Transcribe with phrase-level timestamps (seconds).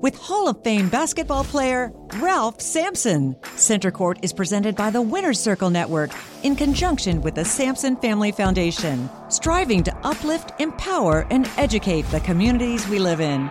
[0.00, 3.36] with Hall of Fame basketball player Ralph Sampson.
[3.56, 6.10] Center Court is presented by the Winner's Circle Network
[6.42, 12.86] in conjunction with the Sampson Family Foundation, striving to uplift, empower, and educate the communities
[12.88, 13.50] we live in.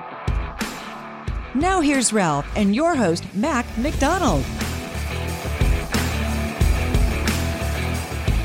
[1.55, 4.43] Now here's Ralph and your host, Mac McDonald.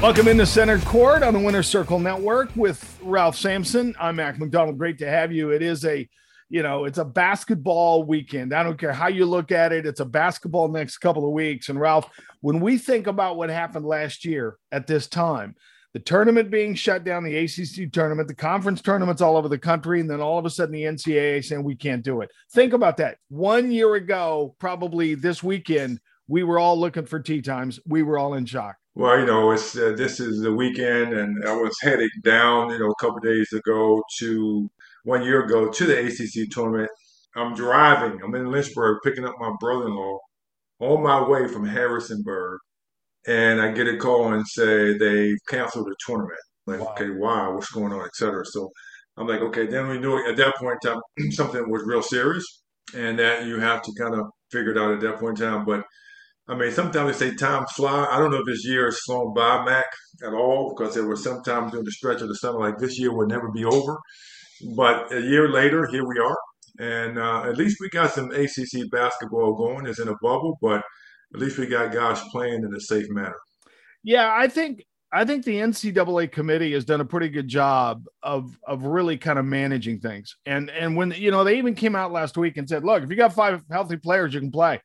[0.03, 3.95] Welcome into Center Court on the Winner Circle Network with Ralph Sampson.
[4.01, 4.79] I'm Mac McDonald.
[4.79, 5.51] Great to have you.
[5.51, 6.09] It is a,
[6.51, 8.53] you know, it's a basketball weekend.
[8.53, 9.87] I don't care how you look at it.
[9.87, 11.69] It's a basketball next couple of weeks.
[11.69, 15.55] And Ralph, when we think about what happened last year at this time,
[15.93, 20.01] the tournament being shut down, the ACC tournament, the conference tournaments all over the country,
[20.01, 22.31] and then all of a sudden the NCAA saying we can't do it.
[22.53, 23.19] Think about that.
[23.29, 27.81] One year ago, probably this weekend, we were all looking for tee times.
[27.87, 28.77] We were all in shock.
[28.95, 32.79] Well, you know, it's uh, this is the weekend, and I was heading down, you
[32.79, 34.71] know, a couple days ago to
[35.05, 36.91] one year ago to the ACC tournament.
[37.37, 38.21] I'm driving.
[38.23, 40.19] I'm in Lynchburg picking up my brother-in-law
[40.81, 42.59] on my way from Harrisonburg,
[43.27, 46.39] and I get a call and say they canceled the tournament.
[46.67, 46.93] Like, Wow.
[46.93, 47.49] okay, why?
[47.49, 48.45] What's going on, et cetera.
[48.47, 48.71] So
[49.17, 49.67] I'm like, okay.
[49.67, 51.01] Then we knew at that point in time
[51.33, 52.45] something was real serious,
[52.95, 55.65] and that you have to kind of figure it out at that point in time.
[55.65, 55.85] But
[56.49, 58.07] I mean, sometimes they say time fly.
[58.11, 59.85] I don't know if this year has flown by, Mac,
[60.27, 63.15] at all, because there were sometimes during the stretch of the summer like this year
[63.15, 63.97] would never be over.
[64.61, 66.37] But a year later, here we are,
[66.79, 69.87] and uh, at least we got some ACC basketball going.
[69.87, 70.83] It's in a bubble, but
[71.35, 73.39] at least we got guys playing in a safe manner.
[74.03, 78.59] Yeah, I think I think the NCAA committee has done a pretty good job of
[78.67, 80.37] of really kind of managing things.
[80.47, 83.11] And and when you know they even came out last week and said, look, if
[83.11, 84.81] you got five healthy players, you can play.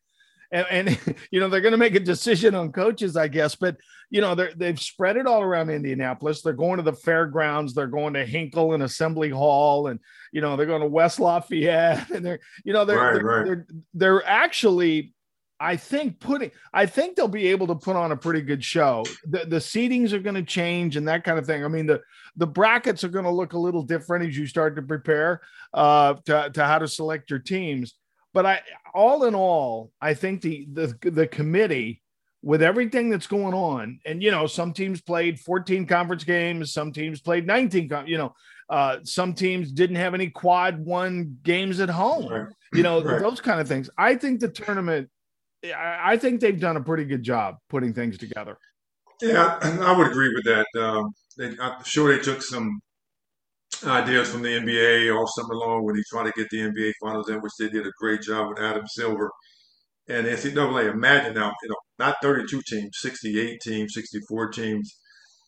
[0.51, 3.55] And, and you know they're going to make a decision on coaches, I guess.
[3.55, 3.77] But
[4.09, 6.41] you know they they've spread it all around Indianapolis.
[6.41, 7.73] They're going to the fairgrounds.
[7.73, 9.99] They're going to Hinkle and Assembly Hall, and
[10.31, 13.45] you know they're going to West Lafayette, and they're you know they're Right, they're, right.
[13.45, 15.13] they're they're actually
[15.59, 19.05] I think putting I think they'll be able to put on a pretty good show.
[19.27, 21.63] The the seatings are going to change and that kind of thing.
[21.63, 22.01] I mean the
[22.35, 25.41] the brackets are going to look a little different as you start to prepare
[25.73, 27.93] uh to, to how to select your teams.
[28.35, 28.61] But I
[28.93, 32.03] all in all, I think the the the committee
[32.43, 36.91] with everything that's going on, and you know, some teams played 14 conference games, some
[36.91, 38.35] teams played 19, you know,
[38.69, 42.47] uh, some teams didn't have any quad one games at home Right.
[42.73, 43.21] you know Right.
[43.21, 45.07] those kind of things i think the tournament
[45.63, 48.57] I, I think they've done a pretty good job putting things together
[49.21, 50.67] Yeah, I would agree with that.
[50.77, 52.81] Um, they, I'm sure they took some
[53.87, 57.29] ideas from the NBA all summer long when he tried to get the NBA Finals
[57.29, 59.31] in, which they did a great job with Adam Silver.
[60.07, 64.99] And NCAA, imagine now, you know, not 32 teams, 68 teams, 64 teams.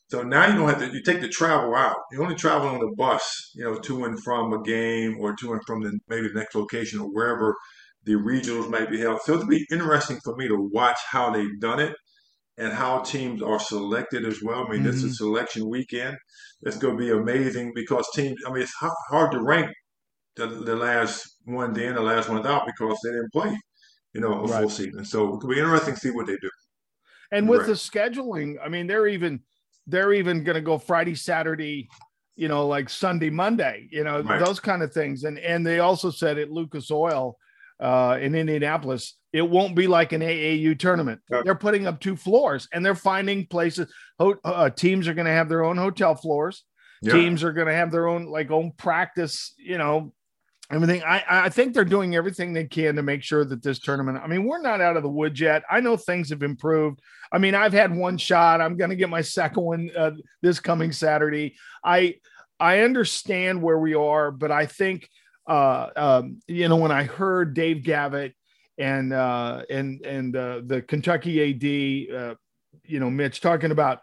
[0.09, 1.97] So now you don't have to, you take the travel out.
[2.11, 5.53] You only travel on the bus, you know, to and from a game or to
[5.53, 7.55] and from the maybe the next location or wherever
[8.05, 9.19] the regionals might be held.
[9.23, 11.93] So it'll be interesting for me to watch how they've done it
[12.57, 14.65] and how teams are selected as well.
[14.65, 15.25] I mean, this is mm-hmm.
[15.25, 16.17] selection weekend.
[16.63, 18.73] It's going to be amazing because teams, I mean, it's
[19.09, 19.71] hard to rank
[20.35, 23.55] the, the last one in, the last one out because they didn't play,
[24.13, 25.05] you know, a full season.
[25.05, 26.49] So it'll be interesting to see what they do.
[27.31, 27.67] and with Right.
[27.67, 29.41] the scheduling i mean they're even
[29.85, 31.89] they're even going to go friday saturday
[32.35, 34.39] you know like sunday monday you know Right.
[34.43, 37.37] those kind of things and and they also said at lucas oil
[37.79, 41.41] uh in indianapolis it won't be like an aau tournament Yeah.
[41.43, 45.31] they're putting up two floors and they're finding places ho- uh, teams are going to
[45.31, 46.63] have their own hotel floors
[47.01, 47.13] Yeah.
[47.13, 50.13] Teams are going to have their own like own practice, you know,
[50.71, 51.03] everything.
[51.03, 54.17] I I think they're doing everything they can to make sure that this tournament.
[54.23, 55.61] I mean, we're not out of the woods yet.
[55.69, 56.99] I know things have improved.
[57.31, 58.61] I mean, I've had one shot.
[58.61, 61.55] I'm going to get my second one uh, this coming Saturday.
[61.83, 62.15] I
[62.59, 65.07] I understand where we are, but I think
[65.47, 68.33] uh, um, you know when I heard Dan Gavitt
[68.77, 72.35] and uh, and and uh, the Kentucky AD, uh,
[72.85, 73.99] you know, Mitch talking about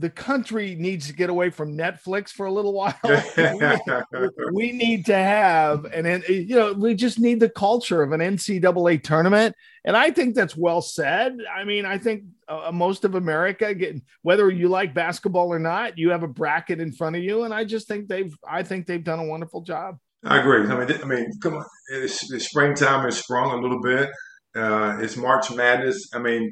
[0.00, 2.94] the country needs to get away from Netflix for a little while.
[3.02, 8.20] we, we, need to have, and you know, we just need the culture of an
[8.20, 11.38] NCAA tournament, and I think that's well said.
[11.52, 15.98] I mean, I think uh, most of America, getting whether you like basketball or not,
[15.98, 18.86] you have a bracket in front of you, and I just think they've, I think
[18.86, 19.98] they've done a wonderful job.
[20.24, 20.66] I agree.
[20.66, 24.10] I mean, I mean, come on, it's, the springtime has sprung a little bit.
[24.56, 26.08] Uh, it's March Madness.
[26.12, 26.50] I mean,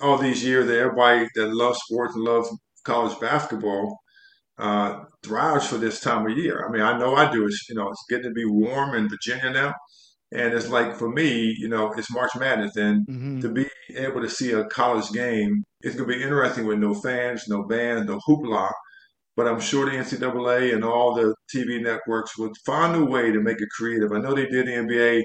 [0.00, 2.48] all these years that everybody that loves sports and loves
[2.84, 3.98] college basketball
[4.58, 6.66] uh, thrives for this time of year.
[6.66, 7.46] I mean, I know I do.
[7.46, 9.74] It's you know, it's getting to be warm in Virginia now,
[10.32, 13.40] and it's like for me, you know, it's March Madness, and mm-hmm.
[13.40, 16.94] to be able to see a college game, it's going to be interesting with no
[16.94, 18.70] fans, no bands, no hoopla.
[19.36, 23.40] But I'm sure the NCAA and all the TV networks would find a way to
[23.40, 24.12] make it creative.
[24.12, 25.22] I know they did the NBA,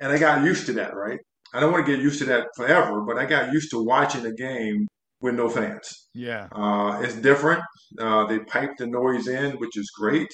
[0.00, 1.18] and I got used to that, right?
[1.52, 4.26] I don't want to get used to that forever, but I got used to watching
[4.26, 4.86] a game
[5.20, 6.08] with no fans.
[6.14, 6.48] Yeah.
[6.52, 7.62] Uh, it's different.
[7.98, 10.28] Uh, they pipe the noise in, which is great,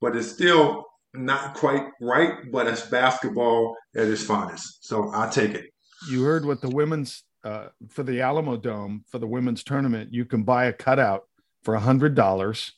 [0.00, 0.84] but it's still
[1.14, 4.84] not quite right, but it's basketball at its finest.
[4.84, 5.66] So I take it.
[6.10, 10.24] You heard what the women's, uh, for the Alamo Dome, for the women's tournament, you
[10.24, 11.22] can buy a cutout
[11.66, 12.70] for a $100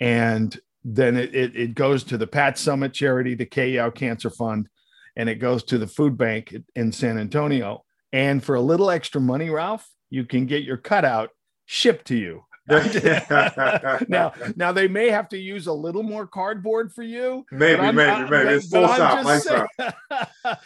[0.00, 4.68] and then it, it, it, goes to the Pat Summitt charity, the Kay Cancer Fund,
[5.14, 7.84] and it goes to the food bank in San Antonio.
[8.12, 11.30] And for a little extra money, Ralph, you can get your cutout
[11.64, 12.44] shipped to you.
[14.08, 17.44] now, now they may have to use a little more cardboard for you.
[17.50, 18.50] Maybe, maybe, I, maybe.
[18.50, 19.66] It's full stop, I'm, uh, saying,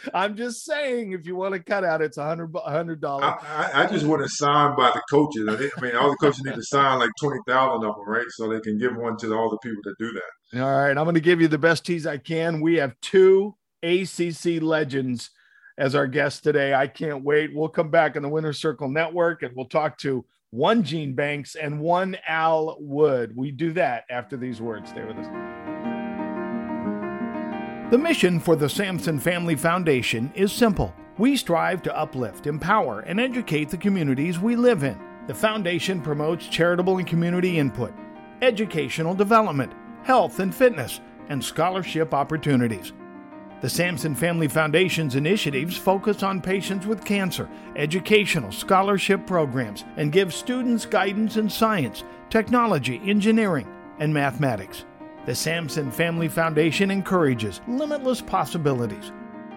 [0.13, 3.33] I'm just saying, if you want to cut out, it's a hundred, hundred dollars.
[3.41, 5.47] I, I, just want to sign by the coaches.
[5.49, 8.25] I mean, all the coaches need to sign like twenty thousand of them, right?
[8.29, 10.61] So they can give one to all the people that do that.
[10.61, 12.61] All right, I'm going to give you the best tease I can.
[12.61, 15.31] We have two ACC legends
[15.77, 16.73] as our guest today.
[16.73, 17.55] I can't wait.
[17.55, 21.55] We'll come back on the Winner Circle Network and we'll talk to one Gene Banks
[21.55, 23.35] and one Al Wood.
[23.35, 24.89] We do that after these words.
[24.89, 25.27] Stay with us.
[27.91, 30.93] The mission for the Sampson Family Foundation is simple.
[31.17, 34.99] We strive to uplift, empower, and educate the communities we live in.
[35.27, 37.93] The foundation promotes charitable and community input,
[38.41, 39.73] educational development,
[40.03, 42.93] health and fitness, and scholarship opportunities.
[43.59, 50.31] The Sampson Family Foundation's initiatives focus on patients with cancer, educational scholarship programs, and give
[50.31, 53.67] students guidance in science, technology, engineering,
[53.97, 54.85] and mathematics.
[55.25, 59.11] The Sampson Family Foundation encourages limitless possibilities.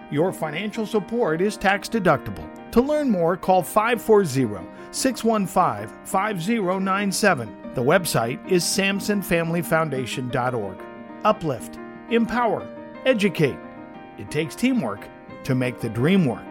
[0.09, 2.49] Your financial support is tax deductible.
[2.71, 7.73] To learn more, call 540 615 5097.
[7.75, 10.77] The website is sampsonfamilyfoundation.org.
[11.23, 11.77] Uplift,
[12.09, 12.67] empower,
[13.05, 13.57] educate
[14.17, 15.07] it takes teamwork
[15.43, 16.45] to make the dream work.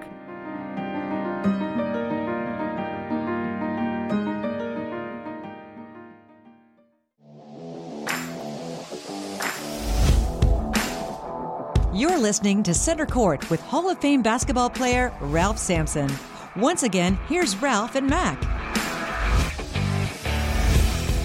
[11.93, 16.11] You're listening to Center Court with Hall of Fame basketball player Ralph Sampson.
[16.57, 18.60] Once again, here's Ralph and Mac.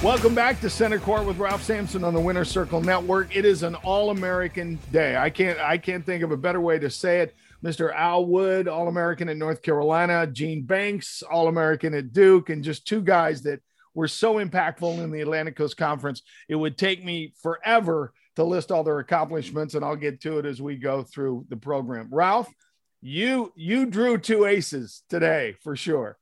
[0.06, 3.36] Welcome back to Center Court with Ralph Sampson on the Winner Circle Network.
[3.36, 5.18] It is an all-American day.
[5.18, 7.36] I can't I can't think of a better way to say it.
[7.64, 7.92] Mr.
[7.92, 13.42] Al Wood, All-American at North Carolina, Gene Banks, All-American at Duke, and just two guys
[13.42, 13.62] that
[13.96, 16.22] were so impactful in the Atlantic Coast Conference.
[16.48, 20.46] It would take me forever to list all their accomplishments, and I'll get to it
[20.46, 22.10] as we go through the program.
[22.12, 22.54] Ralph,
[23.02, 26.20] you you drew two aces today for sure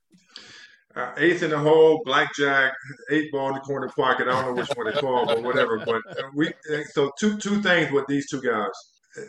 [0.96, 2.72] uh, eighth in the hole, blackjack,
[3.10, 4.28] eight ball in the corner pocket.
[4.28, 5.78] I don't know which one to call, but whatever.
[5.78, 8.70] But uh, we uh, so two two things with these two guys.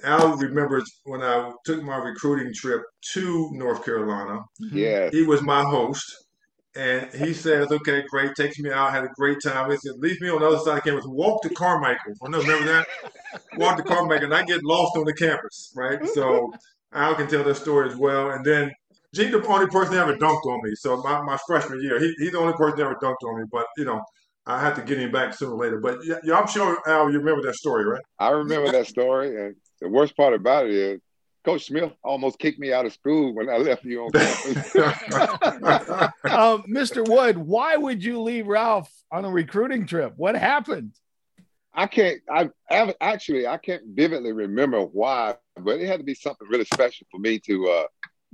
[0.03, 2.81] Al remembers when I took my recruiting trip
[3.13, 4.41] to North Carolina.
[4.59, 6.05] Yeah, he was my host,
[6.75, 9.71] and he says, "Okay, great." Takes me out, had a great time.
[9.71, 11.05] He said, "Leave me on the other side of campus.
[11.07, 12.87] Walk to Carmichael." I know, remember that?
[13.57, 16.05] Walk to Carmichael, and I get lost on the campus, right?
[16.09, 16.51] So
[16.93, 18.31] Al can tell that story as well.
[18.31, 18.71] And then
[19.15, 20.75] Gene, the only person that ever dunked on me.
[20.75, 23.45] So my, my freshman year, he, he's the only person that ever dunked on me.
[23.49, 24.01] But you know,
[24.45, 25.79] I had to get him back sooner or later.
[25.79, 28.03] But yeah, yeah, I'm sure Al, you remember that story, right?
[28.19, 31.01] I remember that story, and the worst part about it is,
[31.45, 34.57] Coach Smith almost kicked me out of school when I left you on campus.
[36.31, 37.07] um, Mr.
[37.07, 40.13] Wood, why would you leave Ralph on a recruiting trip?
[40.17, 40.93] What happened?
[41.71, 42.19] I can't.
[42.29, 46.65] I, I actually I can't vividly remember why, but it had to be something really
[46.65, 47.67] special for me to.
[47.69, 47.83] Uh,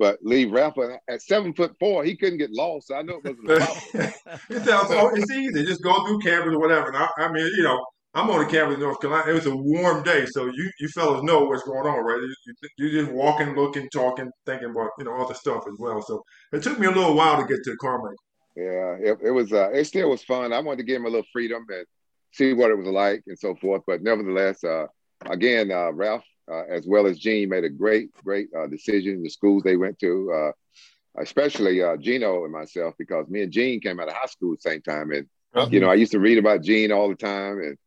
[0.01, 2.87] but Lee Ralph at seven foot four, he couldn't get lost.
[2.87, 4.13] So I know it wasn't a problem.
[4.49, 5.63] it's, it's easy.
[5.63, 6.87] Just go through campus or whatever.
[6.87, 9.29] And I, I mean, you know, I'm on the campus in North Carolina.
[9.29, 12.19] It was a warm day, so you you fellas know what's going on, right?
[12.19, 16.01] You, you just walking, looking, talking, thinking about you know other stuff as well.
[16.01, 18.15] So it took me a little while to get to Carmichael.
[18.55, 19.53] Yeah, it, it was.
[19.53, 20.51] Uh, it still was fun.
[20.51, 21.85] I wanted to give him a little freedom and
[22.31, 23.83] see what it was like and so forth.
[23.85, 24.87] But nevertheless, uh,
[25.27, 29.23] again, uh, Ralph uh, as well as Gene made a great, great uh, decision.
[29.23, 33.99] The schools they went to, uh, especially Gino and myself, because me and Gene came
[33.99, 35.27] out of high school at the same time, and
[35.71, 37.77] you know I used to read about Gene all the time and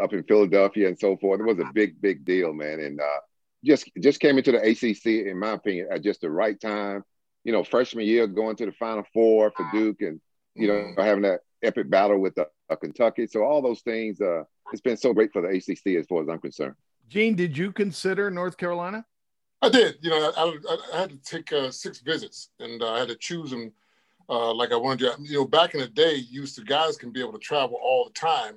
[0.00, 1.40] up in Philadelphia and so forth.
[1.40, 2.80] It was a big, big deal, man.
[2.80, 3.20] And uh,
[3.64, 7.04] just just came into the ACC, in my opinion, at just the right time.
[7.44, 10.20] You know, freshman year going to the Final Four for Duke, and
[10.54, 11.00] you know mm-hmm.
[11.00, 13.26] having that epic battle with uh, Kentucky.
[13.26, 16.28] So all those things, uh, it's been so great for the ACC as far as
[16.28, 16.74] I'm concerned.
[17.08, 19.04] Gene, did you consider North Carolina?
[19.62, 19.96] I did.
[20.02, 23.08] You know, I, I, I had to take uh, six visits, and uh, I had
[23.08, 23.72] to choose them
[24.28, 25.22] uh, like I wanted to.
[25.22, 28.04] You know, back in the day, used to guys can be able to travel all
[28.04, 28.56] the time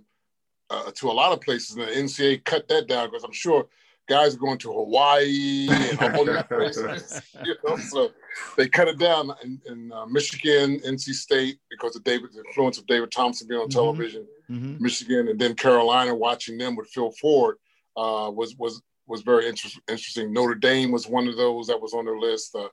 [0.69, 3.67] uh, to a lot of places, and the NCAA cut that down because I'm sure
[4.07, 7.21] guys are going to Hawaii and all these places.
[7.45, 8.11] You know, so
[8.57, 12.77] they cut it down in, in uh, Michigan, NC State because of David, the influence
[12.77, 13.77] of David Thompson being on mm-hmm.
[13.79, 14.83] television, mm-hmm.
[14.83, 16.15] Michigan, and then Carolina.
[16.15, 17.57] Watching them with Phil Ford
[17.97, 20.33] uh, was was was very inter- interesting.
[20.33, 22.69] Notre Dame was one of those that was on their list, uh,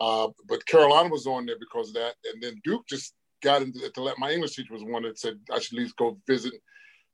[0.00, 3.88] uh but Carolina was on there because of that, and then Duke just got into
[3.90, 6.54] to let my English teacher was one that said I should at least go visit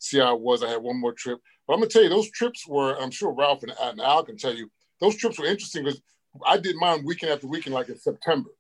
[0.05, 0.63] see how it was.
[0.63, 1.41] I had one more trip.
[1.67, 4.37] But I'm gonna tell you, those trips were, I'm sure Ralph and, and Al can
[4.37, 6.01] tell you, those trips were interesting because
[6.47, 8.51] I did mine weekend after weekend, like in September.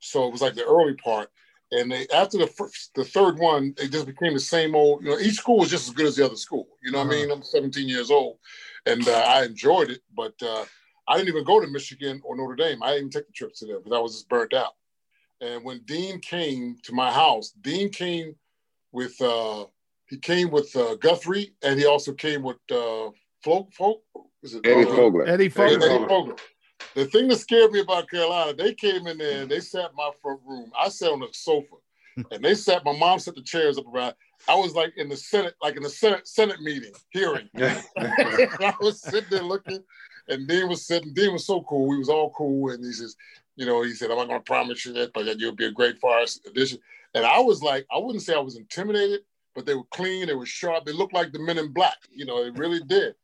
[0.00, 1.30] So it was like the early part.
[1.72, 5.04] And they after the first, the third one, it just became the same old.
[5.04, 6.66] You know, each school was just as good as the other school.
[6.82, 7.16] You know what uh-huh.
[7.16, 7.30] I mean?
[7.30, 8.38] I'm 17 years old,
[8.86, 10.00] and uh, I enjoyed it.
[10.14, 10.64] But uh,
[11.06, 12.82] I didn't even go to Michigan or Notre Dame.
[12.82, 14.72] I didn't even take the trips to them because I was just burnt out.
[15.40, 18.34] And when Dean came to my house, Dean came
[18.92, 19.66] with uh,
[20.08, 23.10] he came with uh, Guthrie, and he also came with uh,
[23.44, 23.72] Folk.
[23.72, 24.02] Folk
[24.42, 25.28] is it Eddie Fogler?
[25.28, 25.82] Eddie Fogler.
[25.82, 26.38] Eddie Fogler.
[26.94, 29.96] The thing that scared me about Carolina, they came in there and they sat in
[29.96, 30.72] my front room.
[30.78, 31.76] I sat on the sofa,
[32.30, 32.84] and they sat.
[32.84, 34.14] My mom set the chairs up around.
[34.48, 37.48] I was like in the Senate, like in the Senate Senate meeting hearing.
[37.56, 39.82] I was sitting there looking,
[40.28, 41.14] and Dean was sitting.
[41.14, 41.88] Dean was so cool.
[41.88, 43.16] We was all cool, and he says,
[43.56, 45.66] you know, he said, "I'm not going to promise you that, but that you'll be
[45.66, 46.78] a great Forest addition."
[47.14, 49.20] And I was like, I wouldn't say I was intimidated,
[49.54, 52.24] but they were clean, they were sharp, they looked like the men in black, you
[52.24, 53.14] know, they really did.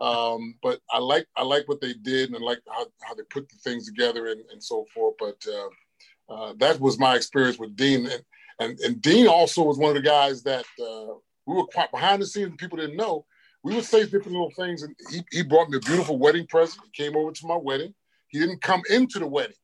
[0.00, 3.24] Um, but I like I like what they did and I like how, how they
[3.24, 5.14] put the things together and, and so forth.
[5.18, 8.06] But uh, uh, that was my experience with Dean.
[8.06, 8.22] And,
[8.60, 11.14] and, and Dean also was one of the guys that uh,
[11.46, 13.24] we were quite behind the scenes, people didn't know.
[13.64, 14.82] We would say different little things.
[14.82, 16.82] And he, he brought me a beautiful wedding present.
[16.92, 17.94] He came over to my wedding.
[18.28, 19.56] He didn't come into the wedding.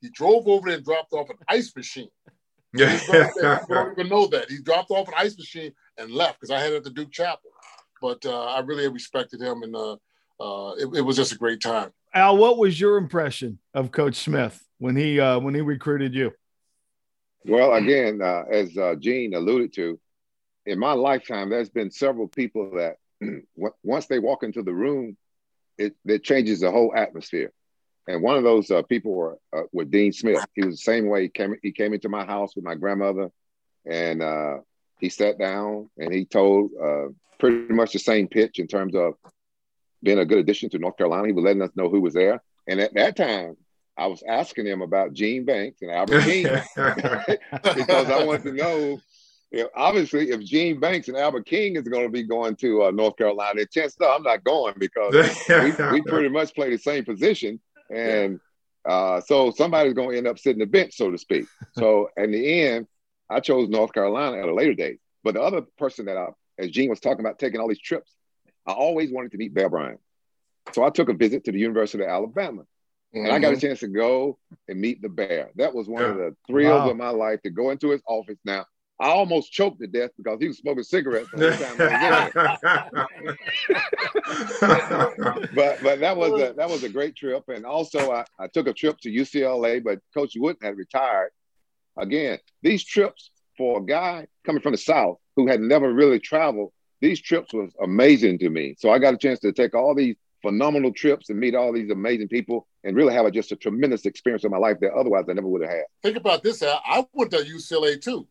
[0.00, 2.08] He drove over there and dropped off an ice machine.
[2.74, 2.98] Yeah.
[2.98, 3.34] People
[3.68, 4.50] don't even know that.
[4.50, 7.10] He dropped off an ice machine and left because I had it at the Duke
[7.10, 7.47] Chapel.
[8.00, 9.96] But uh, I really respected him, and uh,
[10.40, 11.90] uh, it, it, was just a great time.
[12.14, 16.32] Al, what was your impression of Coach Smith when he uh, when he recruited you?
[17.44, 19.98] Well, again, uh, as uh, Gene alluded to,
[20.66, 22.96] in my lifetime, there's been several people that
[23.82, 25.16] once they walk into the room,
[25.78, 27.52] it, it changes the whole atmosphere.
[28.06, 30.44] And one of those uh, people were uh, were Dean Smith.
[30.54, 31.22] He was the same way.
[31.22, 33.30] He came he came into my house with my grandmother,
[33.84, 34.58] and uh,
[34.98, 37.06] he sat down and he told uh,
[37.38, 39.14] pretty much the same pitch in terms of
[40.02, 41.26] being a good addition to North Carolina.
[41.26, 42.42] He was letting us know who was there.
[42.66, 43.56] And at that time,
[43.96, 46.44] I was asking him about Gene Banks and Albert King
[46.76, 49.00] because I wanted to know.
[49.50, 52.84] You know, obviously, if Gene Banks and Albert King is going to be going to
[52.84, 55.14] uh, North Carolina, chances are I'm not going because
[55.48, 57.58] we, we pretty much play the same position.
[57.90, 58.40] And
[58.86, 61.46] uh, so somebody's going to end up sitting the bench, so to speak.
[61.72, 62.88] So in the end,
[63.30, 65.00] I chose North Carolina at a later date.
[65.24, 68.12] But the other person that I, as Gene was talking about taking all these trips,
[68.66, 70.00] I always wanted to meet Bear Bryant.
[70.72, 72.62] So I took a visit to the University of Alabama.
[73.14, 73.24] Mm-hmm.
[73.24, 73.66] And I got a mm-hmm.
[73.66, 75.50] chance to go and meet the bear.
[75.56, 76.08] That was one yeah.
[76.08, 76.90] of the thrills wow.
[76.90, 78.38] of my life to go into his office.
[78.44, 78.66] Now,
[79.00, 81.76] I almost choked to death because he was smoking cigarettes the time
[85.54, 87.44] but but that was a that was a great trip.
[87.48, 91.30] And also I, I took a trip to UCLA, but Coach Wooden had retired.
[91.98, 96.72] Again, these trips for a guy coming from the South who had never really traveled,
[97.00, 98.74] these trips was amazing to me.
[98.78, 101.90] So I got a chance to take all these phenomenal trips and meet all these
[101.90, 105.24] amazing people and really have a, just a tremendous experience in my life that otherwise
[105.28, 105.84] I never would have had.
[106.02, 106.62] Think about this.
[106.62, 108.26] I went to UCLA too.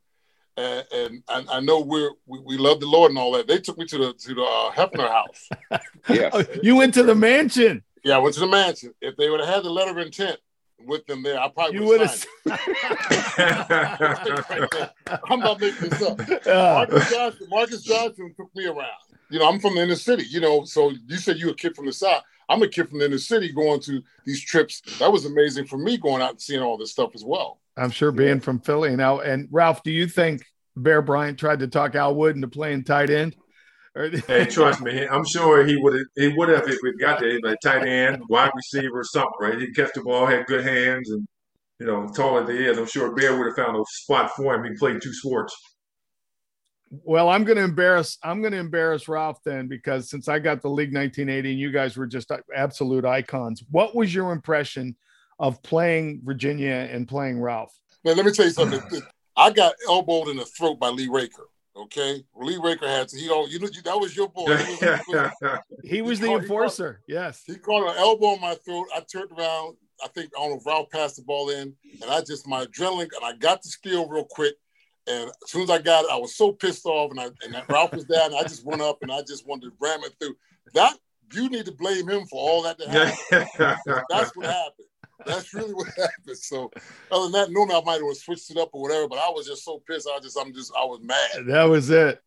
[0.55, 3.47] And, and I, I, know we're, we, we love the Lord and all that.
[3.47, 5.49] They took me to the to the uh, Hefner house.
[6.09, 7.83] yeah, oh, you went to the mansion.
[8.03, 8.91] Yeah, I went to the mansion.
[8.99, 10.39] If they would have had the letter of intent
[10.85, 12.25] with them there, I probably you would have.
[15.29, 16.17] I'm not making this up.
[16.45, 18.87] Marques Johnson, Marques Johnson took me around.
[19.29, 20.23] You know, I'm from the inner city.
[20.29, 22.23] You know, so you said you a kid from the south.
[22.49, 24.81] I'm a kid from the inner city going to these trips.
[24.99, 27.59] That was amazing for me going out and seeing all this stuff as well.
[27.75, 29.19] I'm sure being from Philly now.
[29.19, 33.09] And Ralph, do you think Bear Bryant tried to talk Al Wood into playing tight
[33.09, 33.35] end?
[34.27, 36.05] Hey, trust me, I'm sure he would have.
[36.15, 39.59] He would have if we got there, like tight end, wide receiver, something, right?
[39.59, 41.27] He catch the ball, had good hands, and
[41.79, 42.77] you know, tall at the end.
[42.77, 44.63] I'm sure Bear would have found a spot for him.
[44.63, 45.55] He played two sports.
[46.89, 48.17] Well, I'm going to embarrass.
[48.23, 51.71] I'm going to embarrass Ralph then because since I got the league 1980 and you
[51.71, 53.63] guys were just absolute icons.
[53.71, 54.95] What was your impression
[55.39, 57.73] of playing Virginia and playing Ralph?
[58.03, 58.81] Now, let me tell you something.
[59.37, 61.43] I got elbowed in the throat by Lee Raker.
[61.77, 63.17] Okay, Lee Raker had to.
[63.17, 63.51] He don't.
[63.51, 64.55] You know that was your boy.
[64.57, 65.31] He was,
[65.83, 67.01] he was the called, enforcer.
[67.05, 67.43] He called, yes.
[67.45, 68.87] He caught an elbow on my throat.
[68.95, 69.77] I turned around.
[70.03, 72.65] I think I don't know if Ralph passed the ball in, and I just my
[72.65, 74.55] adrenaline and I got the skill real quick.
[75.07, 77.55] And as soon as I got it, I was so pissed off, and I and
[77.69, 80.15] Ralph was there, and I just went up and I just wanted to ram it
[80.19, 80.35] through.
[80.73, 80.97] That
[81.33, 83.47] you need to blame him for all that to happen.
[84.09, 84.86] That's what happened.
[85.25, 86.37] That's really what happened.
[86.37, 86.71] So
[87.11, 89.47] other than that, normally I might have switched it up or whatever, but I was
[89.47, 90.09] just so pissed.
[90.13, 91.47] I just I'm just I was mad.
[91.47, 92.21] That was it.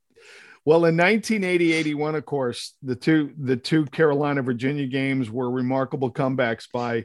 [0.67, 6.67] Well, in 1980-81, of course, the two the two Carolina Virginia games were remarkable comebacks
[6.73, 7.05] by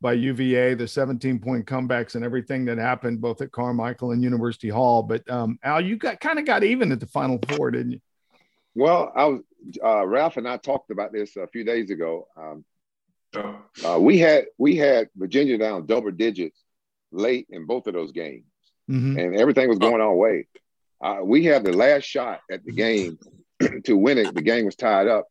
[0.00, 4.68] by UVA, the 17 point comebacks and everything that happened both at Carmichael and University
[4.68, 5.02] Hall.
[5.02, 8.00] But um, Al, you got kind of got even at the Final Four, didn't you?
[8.74, 9.40] Well, I was
[9.84, 12.28] uh, Ralph and I talked about this a few days ago.
[12.36, 12.64] Um,
[13.34, 16.58] uh, we had we had Virginia down double digits
[17.12, 18.44] late in both of those games,
[18.90, 19.18] mm-hmm.
[19.18, 20.46] and everything was going our way.
[21.00, 23.18] Uh, we had the last shot at the game
[23.84, 24.34] to win it.
[24.34, 25.26] The game was tied up,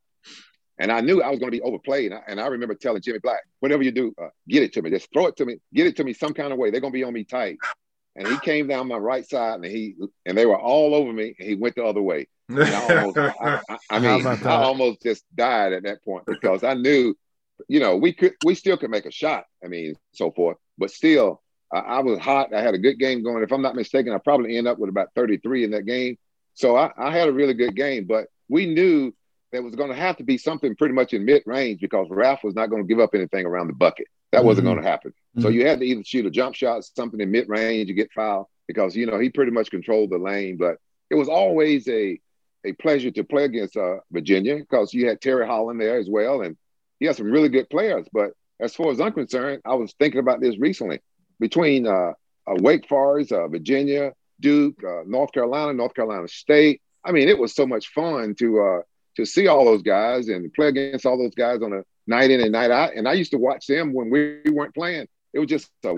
[0.79, 2.11] and I knew I was going to be overplayed.
[2.11, 4.81] And I, and I, remember telling Jimmy Black, "Whatever you do, uh, get it to
[4.81, 4.89] me.
[4.89, 5.57] Just throw it to me.
[5.73, 6.71] Get it to me some kind of way.
[6.71, 7.57] They're going to be on me tight."
[8.15, 9.95] And he came down my right side, and he
[10.25, 11.35] and they were all over me.
[11.37, 12.27] And he went the other way.
[12.51, 17.15] I, almost, I, I mean, I almost just died at that point because I knew
[17.67, 19.45] you know, we could we still could make a shot.
[19.63, 20.57] I mean, so forth.
[20.77, 21.41] But still,
[21.73, 22.53] I, I was hot.
[22.53, 23.43] I had a good game going.
[23.43, 26.17] If I'm not mistaken, I probably end up with about 33 in that game.
[26.53, 28.05] So I, I had a really good game.
[28.05, 29.13] But we knew
[29.51, 32.43] there was going to have to be something pretty much in mid range because Ralph
[32.43, 34.07] was not going to give up anything around the bucket.
[34.31, 34.75] That wasn't mm-hmm.
[34.75, 35.11] going to happen.
[35.11, 35.41] Mm-hmm.
[35.41, 38.11] So you had to either shoot a jump shot, something in mid range, you get
[38.13, 40.57] fouled because you know he pretty much controlled the lane.
[40.57, 40.77] But
[41.09, 42.19] it was always a
[42.65, 46.41] a pleasure to play against uh, Virginia because you had Terry Holland there as well,
[46.41, 46.57] and
[46.99, 48.07] he has some really good players.
[48.11, 50.99] But as far as I'm concerned, I was thinking about this recently
[51.39, 52.11] between uh,
[52.47, 56.81] uh, Wake Forest, uh, Virginia, Duke, uh, North Carolina, North Carolina State.
[57.03, 58.81] I mean, it was so much fun to uh,
[59.15, 62.41] to see all those guys and play against all those guys on a night in
[62.41, 62.95] and night out.
[62.95, 65.07] And I used to watch them when we weren't playing.
[65.33, 65.95] It was just a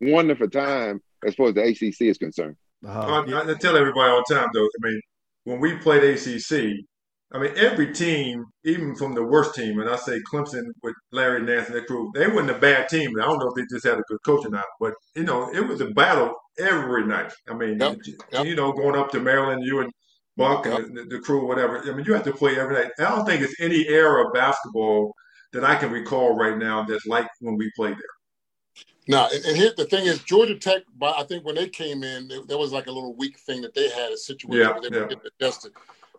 [0.00, 2.56] wonderful time as far as the ACC is concerned.
[2.86, 4.64] Uh, I, I tell everybody all the time, though.
[4.64, 5.00] I mean,
[5.44, 6.84] when we played ACC,
[7.32, 11.40] I mean, every team, even from the worst team, and I say Clemson with Larry
[11.42, 13.12] Nance and that crew, they weren't a bad team.
[13.20, 15.48] I don't know if they just had a good coach or not, but you know,
[15.54, 17.32] it was a battle every night.
[17.48, 17.98] I mean, yep.
[18.32, 18.46] Yep.
[18.46, 19.92] you know, going up to Maryland, you and
[20.36, 20.80] Buck yep.
[20.80, 21.78] and the, the, crew, whatever.
[21.78, 22.90] I mean, you have to play every night.
[22.98, 25.14] I don't think it's any era of basketball
[25.52, 28.84] that I can recall right now that's like when we played there.
[29.06, 30.82] Now, and, and here the thing is, Georgia Tech.
[31.00, 33.88] I think when they came in, there was like a little weak thing that they
[33.88, 35.02] had a situation yeah, where they yeah.
[35.02, 35.72] were getting adjusted.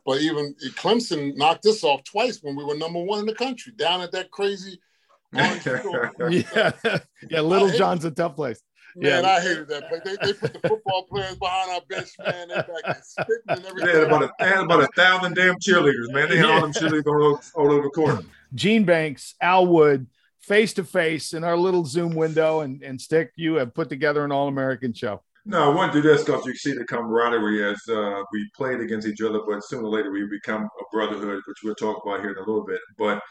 [0.06, 3.74] But even Clemson knocked us off twice when we were number one in the country,
[3.76, 4.80] down at that crazy.
[5.34, 6.72] yeah,
[7.30, 7.42] yeah.
[7.42, 8.62] Littlejohn's a tough place.
[8.96, 9.30] Man, yeah.
[9.30, 9.86] I hated that.
[9.90, 12.50] But they, they put the football players behind our bench, man.
[12.50, 13.02] They back
[13.48, 13.86] and everything.
[13.86, 16.30] They had about a, they had about a thousand damn cheerleaders, man.
[16.30, 18.26] They had all them cheerleaders all, all over the court.
[18.54, 20.08] Gene Banks, Al Wood,
[20.42, 24.26] face to face in our little Zoom window, and, and Stick, you have put together
[24.26, 25.22] an All American show.
[25.46, 29.08] No, I to do this because you see the camaraderie as uh, we played against
[29.08, 32.30] each other, but sooner or later we become a brotherhood, which we'll talk about here
[32.30, 32.80] in a little bit.
[32.98, 33.22] But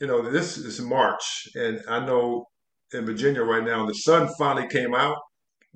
[0.00, 1.22] you know, this is March,
[1.54, 2.46] and I know
[2.92, 5.16] in Virginia right now the sun finally came out.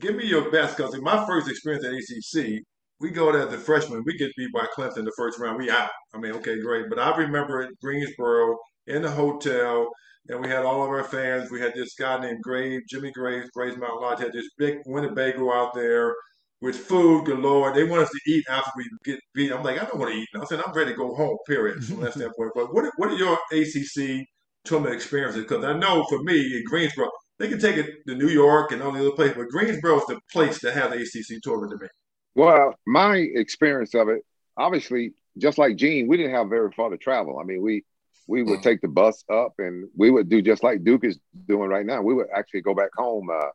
[0.01, 2.61] Give me your best because in my first experience at ACC,
[3.01, 5.71] we go there as a freshman, we get beat by Clemson the first round, we
[5.71, 5.91] out.
[6.13, 8.57] I mean, okay, great, but I remember Greensboro
[8.89, 9.89] in the hotel
[10.29, 11.51] and we had all of our fans.
[11.51, 15.53] We had this guy named Grave, Jimmy Graves, Graves Mountain Lodge, had this big Winnebago
[15.53, 16.15] out there
[16.61, 17.73] with food galore.
[17.73, 19.53] They want us to eat after we get beat.
[19.53, 20.29] I'm like, I don't want to eat.
[20.35, 22.53] I said, I'm ready to go home, period, from that standpoint.
[22.55, 24.27] But what, what are your ACC
[24.65, 25.43] tournament experiences?
[25.43, 28.83] Because I know for me in Greensboro, they can take it to New York and
[28.83, 31.85] all the other places, but Greensboro is the place to have the ACC tournament to
[31.85, 31.89] me.
[32.35, 34.23] Well, my experience of it,
[34.57, 37.39] obviously, just like Gene, we didn't have very far to travel.
[37.39, 37.85] I mean, we
[38.29, 41.71] we would take the bus up and we would do just like Duke is doing
[41.71, 42.03] right now.
[42.03, 43.31] We would actually go back home.
[43.31, 43.49] Uh,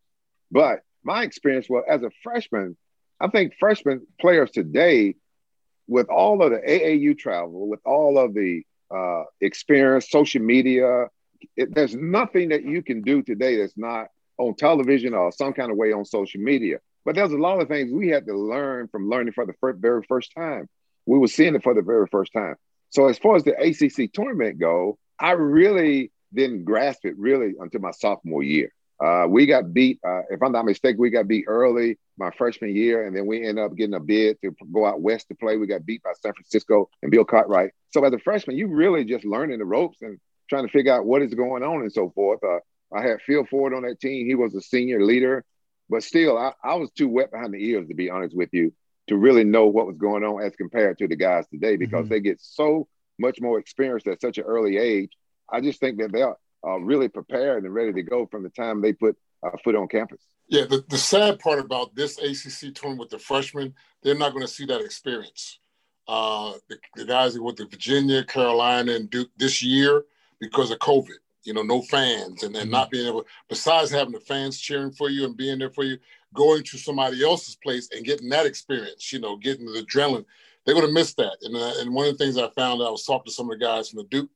[0.51, 2.75] but my experience was as a freshman,
[3.21, 5.15] I think freshman players today,
[5.87, 11.07] with all of the AAU travel, with all of the uh, experience, social media,
[11.55, 14.07] it, there's nothing that you can do today that's not
[14.39, 16.79] on television or some kind of way on social media.
[17.05, 19.79] But there's a lot of things we had to learn from learning for the first,
[19.79, 20.67] very first time.
[21.05, 22.55] We were seeing it for the very first time.
[22.93, 27.81] So as far as the ACC tournament go, I really didn't grasp it really until
[27.81, 28.71] my sophomore year.
[29.03, 32.75] Uh, we got beat, uh, if I'm not mistaken, we got beat early my freshman
[32.75, 35.57] year, and then we ended up getting a bid to go out west to play.
[35.57, 37.71] We got beat by San Francisco and Bill Cartwright.
[37.89, 41.05] So as a freshman, you really just learning the ropes and trying to figure out
[41.05, 42.43] what is going on and so forth.
[42.43, 42.59] Uh,
[42.95, 44.27] I had Phil Ford on that team.
[44.27, 45.43] He was a senior leader,
[45.89, 48.71] but still, I, I was too wet behind the ears to be honest with you
[49.07, 52.13] to really know what was going on as compared to the guys today because mm-hmm.
[52.13, 52.87] they get so
[53.19, 55.11] much more experience at such an early age.
[55.51, 56.35] I just think that they're
[56.65, 59.87] uh, really prepared and ready to go from the time they put uh, foot on
[59.87, 60.21] campus.
[60.47, 64.45] Yeah, the, the sad part about this ACC tournament with the freshmen, they're not going
[64.45, 65.59] to see that experience.
[66.07, 70.05] Uh, the, the guys that went to Virginia, Carolina, and Duke this year
[70.39, 72.71] because of COVID, you know, no fans and, and mm-hmm.
[72.71, 75.97] not being able, besides having the fans cheering for you and being there for you,
[76.33, 80.25] going to somebody else's place and getting that experience, you know, getting the adrenaline,
[80.65, 81.37] they're going to miss that.
[81.41, 83.59] And, uh, and one of the things I found, I was talking to some of
[83.59, 84.29] the guys from the Duke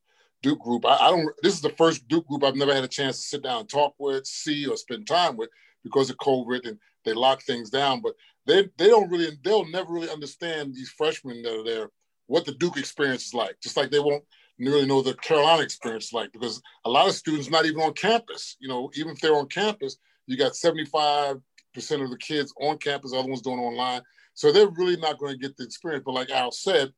[0.44, 0.86] Duke group.
[0.86, 1.30] I, I, don't.
[1.42, 3.70] This is the first Duke group I've never had a chance to sit down and
[3.70, 5.50] talk with, see, or spend time with
[5.84, 8.02] because of COVID and they lock things down.
[8.02, 8.14] But
[8.46, 9.38] they they don't really.
[9.44, 11.90] They'll never really understand these freshmen that are there
[12.28, 13.60] what the Duke experience is like.
[13.62, 14.24] Just like they won't
[14.60, 17.94] really know the Carolina experience is like because a lot of students not even on
[17.94, 18.58] campus.
[18.60, 21.38] You know, even if they're on campus, you got seventy five
[21.78, 24.02] percent of the kids on campus, other ones doing online.
[24.34, 26.04] So they're really not going to get the experience.
[26.04, 26.92] But like Al said,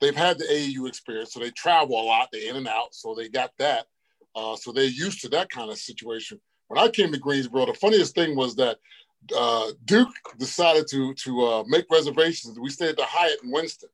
[0.00, 3.14] they've had the AAU experience, so they travel a lot, they in and out, so
[3.14, 3.86] they got that.
[4.34, 6.40] Uh, so they're used to that kind of situation.
[6.66, 8.78] When I came to Greensboro, the funniest thing was that
[9.36, 12.58] uh, Duke decided to to uh, make reservations.
[12.58, 13.90] We stayed at the Hyatt in Winston,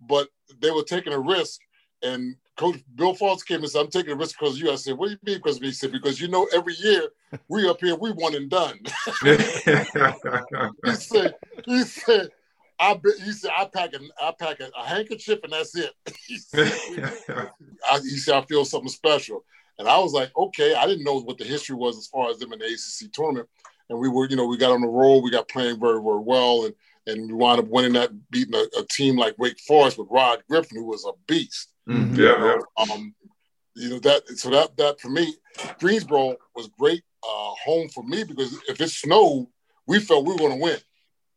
[0.00, 0.28] but
[0.60, 1.60] they were taking a risk.
[2.02, 4.96] And Coach Bill Falls came and said, "I'm taking a risk because you." I said,
[4.96, 7.08] "What do you mean because me?" He said, "Because you know, every year
[7.48, 8.78] we up here, we won and done."
[9.24, 12.30] he said, "He said."
[12.80, 15.92] I bet he said I pack a I pack a, a handkerchief and that's it.
[16.26, 16.72] he, said,
[17.88, 19.44] I, he said I feel something special,
[19.78, 20.74] and I was like, okay.
[20.74, 23.48] I didn't know what the history was as far as them in the ACC tournament,
[23.88, 26.18] and we were, you know, we got on the roll, we got playing very very
[26.18, 26.74] well, and
[27.06, 30.42] and we wound up winning that, beating a, a team like Wake Forest with Rod
[30.48, 31.68] Griffin, who was a beast.
[31.88, 32.16] Mm-hmm.
[32.16, 32.92] Yeah, yeah.
[32.94, 33.14] Um,
[33.76, 35.34] you know that so that that for me,
[35.80, 39.46] Greensboro was great uh, home for me because if it snowed,
[39.86, 40.78] we felt we were going to win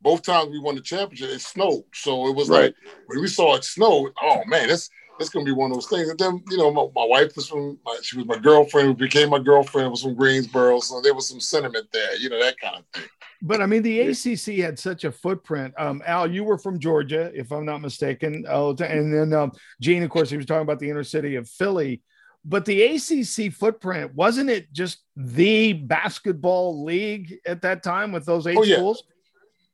[0.01, 1.83] both times we won the championship, it snowed.
[1.93, 2.65] So it was right.
[2.65, 2.75] like
[3.07, 6.09] when we saw it snow, oh man, it's it's gonna be one of those things.
[6.09, 8.93] And then you know, my, my wife was from my, she was my girlfriend, who
[8.93, 12.59] became my girlfriend, was from Greensboro, so there was some sentiment there, you know, that
[12.59, 13.09] kind of thing.
[13.41, 15.73] But I mean, the ACC had such a footprint.
[15.77, 18.45] Um, Al, you were from Georgia, if I'm not mistaken.
[18.49, 21.47] Oh, and then um, Gene, of course, he was talking about the inner city of
[21.47, 22.01] Philly.
[22.45, 28.47] But the ACC footprint wasn't it just the basketball league at that time with those
[28.47, 28.77] eight oh, yeah.
[28.77, 29.03] schools?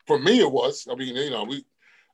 [0.06, 0.88] for me, it was.
[0.90, 1.66] I mean, you know, we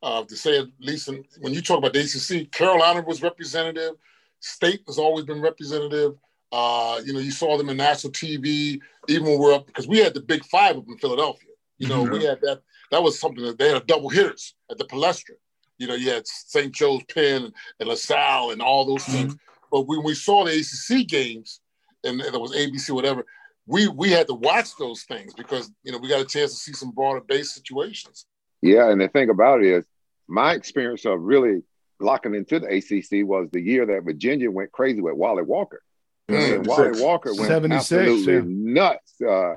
[0.01, 3.93] uh, to say at least in, when you talk about the ACC, Carolina was representative.
[4.39, 6.13] State has always been representative.
[6.51, 9.99] Uh, you know, you saw them in national TV, even when we're up because we
[9.99, 11.49] had the Big Five up in Philadelphia.
[11.77, 12.13] You know, mm-hmm.
[12.13, 12.61] we had that.
[12.91, 15.35] That was something that they had double hitters at the Palestra.
[15.77, 16.73] You know, you had St.
[16.73, 19.29] Joe's Penn and LaSalle and all those mm-hmm.
[19.29, 19.37] things.
[19.71, 21.61] But when we saw the ACC games,
[22.03, 23.25] and, and it was ABC, whatever,
[23.65, 26.57] we we had to watch those things because you know we got a chance to
[26.57, 28.25] see some broader base situations.
[28.61, 29.85] Yeah, and the thing about it is,
[30.27, 31.61] my experience of really
[31.99, 35.81] locking into the ACC was the year that Virginia went crazy with Wally Walker.
[36.29, 38.41] Mm, Wally Walker went absolutely yeah.
[38.45, 39.21] nuts.
[39.21, 39.55] Uh,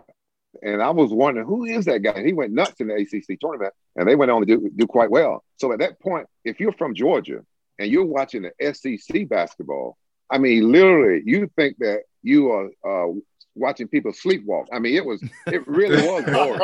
[0.62, 2.22] and I was wondering who is that guy?
[2.22, 5.10] He went nuts in the ACC tournament, and they went on to do, do quite
[5.10, 5.44] well.
[5.56, 7.40] So at that point, if you're from Georgia
[7.78, 9.96] and you're watching the SEC basketball,
[10.30, 13.12] I mean, literally, you think that you are uh,
[13.54, 14.66] watching people sleepwalk.
[14.72, 16.60] I mean, it was it really was boring.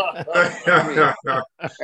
[0.66, 1.40] I mean,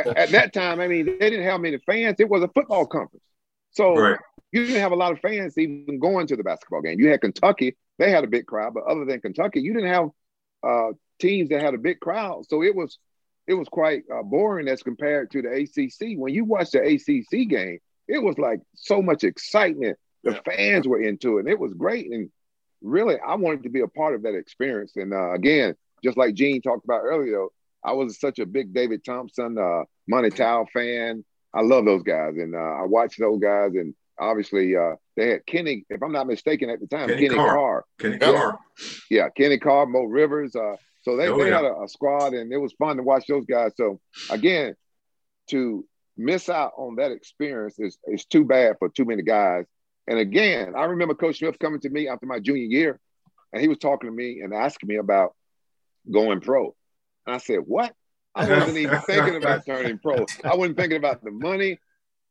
[0.16, 2.16] at that time, I mean, they didn't have many fans.
[2.18, 3.24] It was a football conference,
[3.70, 4.18] so right.
[4.54, 7.00] You didn't have a lot of fans even going to the basketball game.
[7.00, 10.10] You had Kentucky; they had a big crowd, but other than Kentucky, you didn't have
[10.62, 12.46] uh, teams that had a big crowd.
[12.48, 12.98] So it was
[13.48, 16.16] it was quite uh, boring as compared to the ACC.
[16.16, 19.98] When you watch the ACC game, it was like so much excitement.
[20.22, 22.10] The fans were into it, and it was great.
[22.12, 22.30] And
[22.80, 24.92] really, I wanted to be a part of that experience.
[24.94, 27.46] And uh, again, just like Gene talked about earlier,
[27.84, 31.24] I was such a big David Thompson, uh, Monte Towe fan.
[31.52, 33.72] I love those guys, and uh, I watched those guys.
[33.74, 37.34] And obviously, uh, they had Kenny, if I'm not mistaken, at the time, Kenny, Kenny
[37.34, 37.54] Carr.
[37.54, 37.84] Carr.
[37.98, 38.58] Kenny Carr.
[39.10, 40.54] Yeah, Kenny Carr, Moe Rivers.
[40.56, 41.56] Uh, so they, oh, they yeah.
[41.56, 43.72] had a, a, squad, and it was fun to watch those guys.
[43.76, 44.00] So
[44.30, 44.74] again,
[45.50, 45.84] to
[46.16, 49.66] miss out on that experience is, is too bad for too many guys.
[50.06, 53.00] And again, I remember Coach Smith coming to me after my junior year,
[53.52, 55.34] and he was talking to me and asking me about
[56.10, 56.74] going pro.
[57.26, 57.94] And I said, What?
[58.34, 60.26] I wasn't even thinking about turning pro.
[60.44, 61.78] I wasn't thinking about the money.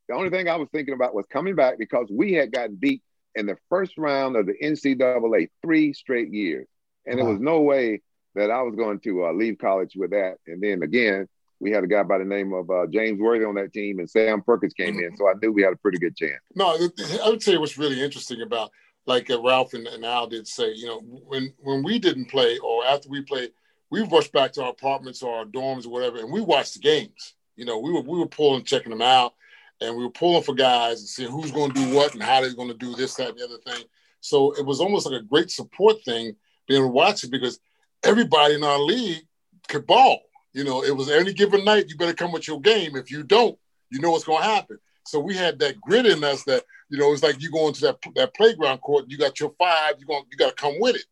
[0.10, 3.02] The only thing I was thinking about was coming back because we had gotten beat
[3.36, 6.68] in the first round of the NCAA three straight years.
[7.06, 7.24] And wow.
[7.24, 8.02] there was no way
[8.36, 10.36] that I was going to uh, leave college with that.
[10.48, 11.28] And then again,
[11.60, 14.10] we had a guy by the name of uh, James Worthy on that team, and
[14.10, 15.16] Sam Perkins came in.
[15.16, 16.40] So I knew we had a pretty good chance.
[16.56, 18.72] No, I would say what's really interesting about,
[19.06, 22.58] like uh, Ralph and, and Al did say, you know, when when we didn't play
[22.58, 23.52] or after we played,
[23.90, 26.80] we rushed back to our apartments or our dorms or whatever, and we watched the
[26.80, 27.36] games.
[27.56, 29.34] You know, we were we were pulling, checking them out,
[29.82, 32.42] and we were pulling for guys and seeing who's going to do what and how
[32.42, 33.84] they're going to do this, that, and the other thing.
[34.22, 36.36] So it was almost like a great support thing
[36.68, 37.60] being watching because
[38.04, 39.24] everybody in our league
[39.68, 40.22] could ball.
[40.54, 42.96] You know, it was any given night, you better come with your game.
[42.96, 43.58] If you don't,
[43.90, 44.78] you know what's going to happen.
[45.06, 47.82] So we had that grit in us that, you know, it's like you go into
[47.82, 50.96] that, that playground court, you got your five, you going you got to come with
[50.96, 51.06] it.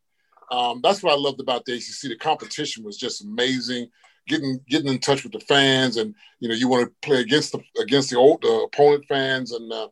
[0.51, 2.09] Um, that's what I loved about the ACC.
[2.09, 3.89] The competition was just amazing.
[4.27, 7.51] Getting getting in touch with the fans, and you know you want to play against
[7.51, 9.87] the against the old the opponent fans, and uh,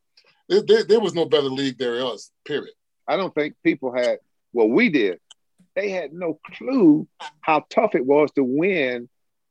[0.47, 2.31] there, there, there was no better league there was.
[2.45, 2.73] Period.
[3.07, 4.19] I don't think people had
[4.53, 5.19] well we did.
[5.75, 7.07] They had no clue
[7.41, 9.09] how tough it was to win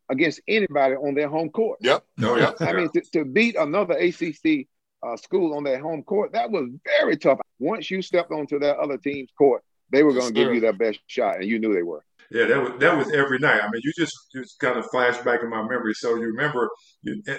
[0.09, 1.79] against anybody on their home court.
[1.83, 2.05] Yep.
[2.17, 2.53] No, yeah.
[2.61, 4.67] I mean, to, to, beat another ACC
[5.03, 7.39] uh, school on their home court, that was very tough.
[7.59, 10.73] Once you stepped onto that other team's court, they were going to give you their
[10.73, 12.05] best shot, and you knew they were.
[12.31, 13.61] Yeah, that was that was every night.
[13.63, 15.95] I mean, you just just kind of flash back in my memory.
[15.95, 16.69] So you remember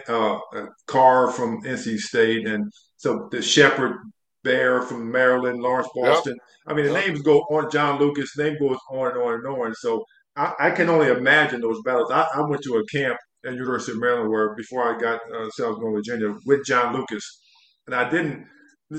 [0.08, 0.39] uh,
[0.88, 3.97] Carr from NC State, and so the Shepherd
[4.43, 6.34] Bear from Maryland, Lawrence Boston.
[6.34, 6.41] Yep.
[6.67, 7.08] I mean, the yep.
[7.08, 7.69] names go on.
[7.69, 9.75] John Lucas, name goes on and on and on.
[9.75, 10.04] So
[10.36, 12.12] I, I can only imagine those battles.
[12.12, 15.49] I, I, went to a camp at University of Maryland where before I got uh,
[15.52, 17.41] South North Virginia with John Lucas,
[17.86, 18.47] and I didn't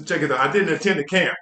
[0.04, 0.40] check it out.
[0.40, 1.34] I didn't attend the camp.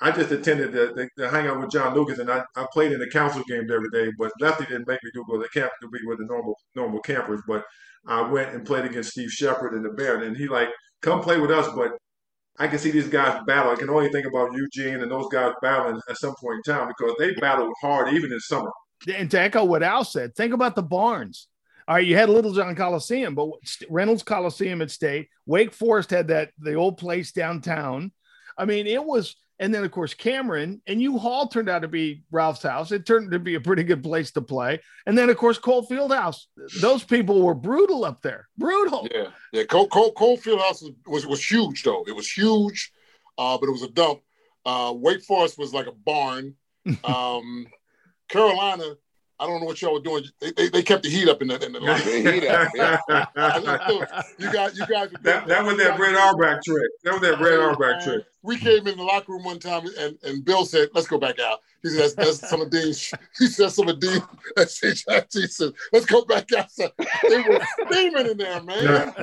[0.00, 3.00] I just attended the, the, the hangout with John Lucas, and I, I played in
[3.00, 4.12] the council games every day.
[4.18, 6.54] But Lefty didn't make me do go to the camp to be with the normal
[6.74, 7.40] normal campers.
[7.46, 7.64] But
[8.06, 10.68] I went and played against Steve Sheppard and the Bear, and he like
[11.02, 11.68] come play with us.
[11.74, 11.98] But
[12.58, 13.72] I can see these guys battle.
[13.72, 16.88] I can only think about Eugene and those guys battling at some point in time
[16.88, 18.70] because they battled hard even in summer.
[19.12, 21.46] And to echo what Al said, think about the barns.
[21.86, 23.48] All right, you had Littlejohn Coliseum, but
[23.88, 25.28] Reynolds Coliseum at State.
[25.46, 28.12] Wake Forest had that the old place downtown.
[28.58, 31.88] I mean, it was and then, of course, Cameron and U Hall turned out to
[31.88, 32.92] be Ralph's house.
[32.92, 34.80] It turned to be a pretty good place to play.
[35.06, 36.42] And then, of course, Cole Fieldhouse.
[36.80, 38.48] Those people were brutal up there.
[38.56, 39.08] Brutal.
[39.12, 39.28] Yeah.
[39.52, 39.64] Yeah.
[39.64, 42.04] Cole, Cole, Cole Fieldhouse was, was, was huge, though.
[42.06, 42.92] It was huge,
[43.36, 44.20] uh, but it was a dump.
[44.64, 46.54] Uh, Wake Forest was like a barn.
[47.04, 47.66] Um,
[48.28, 48.94] Carolina,
[49.40, 50.24] I don't know what y'all were doing.
[50.40, 52.70] They, they, they kept the heat up in the, in the heat up.
[52.74, 52.98] Yeah.
[54.38, 55.10] you guys, you guys.
[55.22, 56.90] That, that was that Red Auerbach trick.
[57.04, 58.24] That was that Red Auerbach trick.
[58.42, 61.38] We came in the locker room one time, and, and Bill said, "Let's go back
[61.38, 62.94] out." He said, "That's, that's some of Dean."
[63.38, 64.20] He said, "Some of Dean."
[64.56, 64.64] He
[65.46, 66.90] said, "Let's go back outside."
[67.28, 69.14] They were steaming in there, man.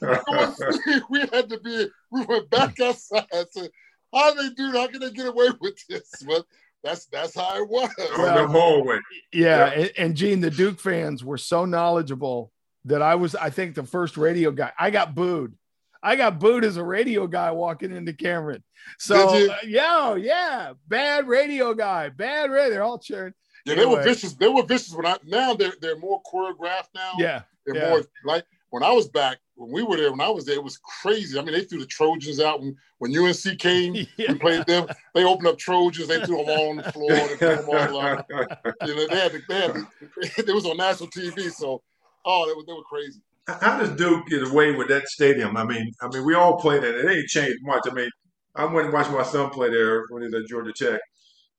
[0.00, 1.88] was, we had to be.
[2.10, 3.26] We went back outside.
[3.32, 3.70] I said,
[4.14, 4.72] "How do they do?
[4.72, 6.46] How can they get away with this?" But
[6.82, 7.90] that's that's how it was.
[8.16, 9.00] Well, the hallway.
[9.32, 9.70] Yeah, yeah.
[9.70, 12.52] And, and Gene, the Duke fans were so knowledgeable
[12.84, 14.72] that I was, I think, the first radio guy.
[14.78, 15.54] I got booed.
[16.02, 18.62] I got booed as a radio guy walking into Cameron.
[18.98, 22.70] So uh, yeah, yeah, bad radio guy, bad radio.
[22.70, 23.34] They're all cheering.
[23.66, 23.90] Yeah, anyway.
[23.90, 24.32] they were vicious.
[24.34, 27.12] They were vicious when I now they're they're more choreographed now.
[27.18, 27.90] Yeah, they're yeah.
[27.90, 30.64] more like when I was back, when we were there, when I was there, it
[30.64, 31.38] was crazy.
[31.38, 34.30] I mean, they threw the Trojans out when, when UNC came yeah.
[34.30, 34.86] and played them.
[35.14, 38.00] They opened up Trojans, they threw them all on the floor, they threw them all
[38.00, 38.26] out.
[38.86, 39.86] You know, they had, to, they had to,
[40.48, 41.82] it was on national TV, so
[42.24, 43.20] oh, they were, they were crazy.
[43.60, 45.56] How does Duke get away with that stadium?
[45.56, 47.04] I mean, I mean, we all played in it.
[47.04, 47.80] It ain't changed much.
[47.90, 48.10] I mean,
[48.54, 51.00] I went and watched my son play there when he was at Georgia Tech.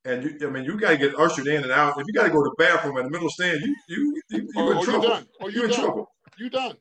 [0.06, 2.00] And you, I mean, you got to get ushered in and out.
[2.00, 4.38] If you got to go to the bathroom in the middle stand, you you you,
[4.38, 5.04] you oh, in oh, trouble.
[5.04, 5.28] You done.
[5.42, 6.12] Oh, you, you in trouble.
[6.38, 6.78] You done.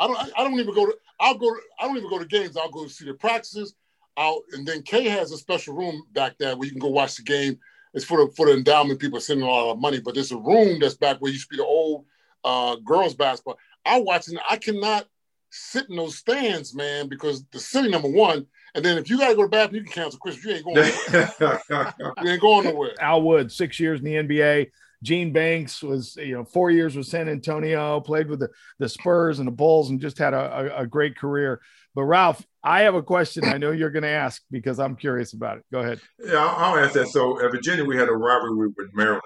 [0.00, 0.18] I don't.
[0.36, 0.96] I don't even go to.
[1.20, 1.52] I'll go.
[1.52, 2.56] To, I don't even go to games.
[2.56, 3.74] I'll go see the practices.
[4.18, 7.16] Out and then Kay has a special room back there where you can go watch
[7.16, 7.58] the game.
[7.92, 10.38] It's for the for the endowment people sending a lot of money, but there's a
[10.38, 12.06] room that's back where you used to be the old
[12.44, 13.58] uh, girls basketball.
[13.84, 15.06] I watch and I cannot
[15.50, 19.30] sit in those stands, man, because the city number one, And then if you got
[19.30, 20.44] to go to bathroom, you can cancel Christmas.
[20.44, 20.76] You ain't going.
[22.22, 22.94] you ain't going nowhere.
[23.00, 24.70] Al Wood, six years in the NBA.
[25.02, 29.38] Gene Banks was, you know, four years with San Antonio, played with the, the Spurs
[29.38, 31.60] and the Bulls, and just had a, a, a great career.
[31.94, 33.44] But Ralph, I have a question.
[33.44, 35.64] I know you're going to ask because I'm curious about it.
[35.72, 36.00] Go ahead.
[36.18, 37.08] Yeah, I'll, I'll ask that.
[37.08, 39.22] So at Virginia, we had a rivalry with Maryland.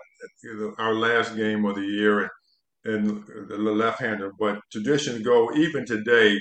[0.78, 2.30] Our last game of the year,
[2.84, 4.32] and, the left-hander.
[4.38, 6.38] But traditions go even today.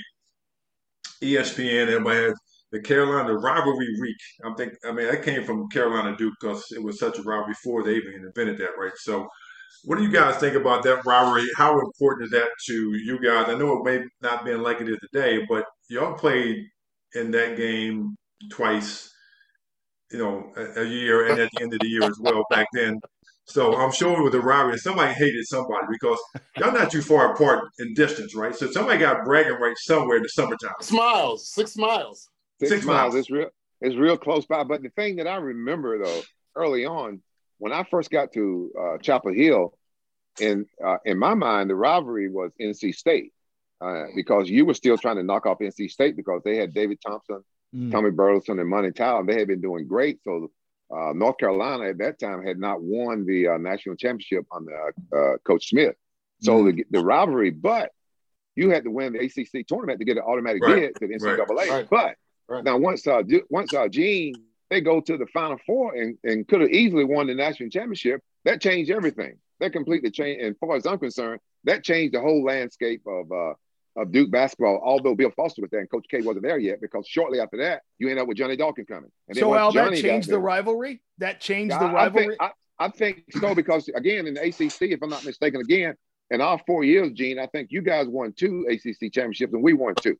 [1.22, 2.34] ESPN, everybody has
[2.72, 4.16] the Carolina rivalry week.
[4.44, 7.52] I'm think I mean that came from Carolina Duke because it was such a rivalry
[7.52, 8.92] before they even invented that, right?
[8.96, 9.28] So,
[9.84, 11.46] what do you guys think about that rivalry?
[11.56, 13.48] How important is that to you guys?
[13.48, 16.64] I know it may not been like it is today, but y'all played
[17.14, 18.16] in that game
[18.50, 19.10] twice,
[20.12, 22.66] you know, a, a year and at the end of the year as well back
[22.72, 23.00] then.
[23.46, 26.18] So I'm sure with the rivalry, somebody hated somebody because
[26.56, 28.54] y'all not too far apart in distance, right?
[28.54, 30.74] So somebody got bragging rights somewhere in the summertime.
[30.80, 32.28] Smiles, six miles.
[32.60, 33.14] Six, Six miles.
[33.14, 33.14] miles.
[33.16, 33.48] It's real.
[33.80, 34.64] It's real close by.
[34.64, 36.20] But the thing that I remember though,
[36.54, 37.22] early on,
[37.58, 39.74] when I first got to uh, Chapel Hill,
[40.38, 43.32] in uh, in my mind, the rivalry was NC State
[43.80, 46.98] uh, because you were still trying to knock off NC State because they had David
[47.04, 47.42] Thompson,
[47.74, 47.90] mm.
[47.90, 49.24] Tommy Burleson, and Monte Towe.
[49.26, 50.20] They had been doing great.
[50.22, 50.50] So
[50.94, 55.38] uh, North Carolina at that time had not won the uh, national championship under uh,
[55.44, 55.96] Coach Smith.
[56.42, 56.76] So mm.
[56.76, 57.90] the, the rivalry, but
[58.56, 60.94] you had to win the ACC tournament to get an automatic right.
[60.94, 61.68] bid to the NCAA.
[61.68, 61.88] Right.
[61.88, 62.16] But
[62.50, 62.64] Right.
[62.64, 64.34] Now, once uh, once uh, Gene
[64.70, 68.22] they go to the Final Four and, and could have easily won the national championship,
[68.44, 69.36] that changed everything.
[69.60, 70.44] That completely changed.
[70.44, 73.54] And far as I'm concerned, that changed the whole landscape of uh,
[74.00, 74.80] of Duke basketball.
[74.82, 77.82] Although Bill Foster was there and Coach K wasn't there yet, because shortly after that,
[77.98, 79.10] you end up with Johnny Dawkins coming.
[79.28, 81.00] And so, Al, that changed the rivalry.
[81.18, 82.02] That changed the rivalry.
[82.02, 85.60] I think, I, I think so because again, in the ACC, if I'm not mistaken,
[85.60, 85.94] again
[86.30, 89.72] in our four years, Gene, I think you guys won two ACC championships and we
[89.72, 90.16] won two.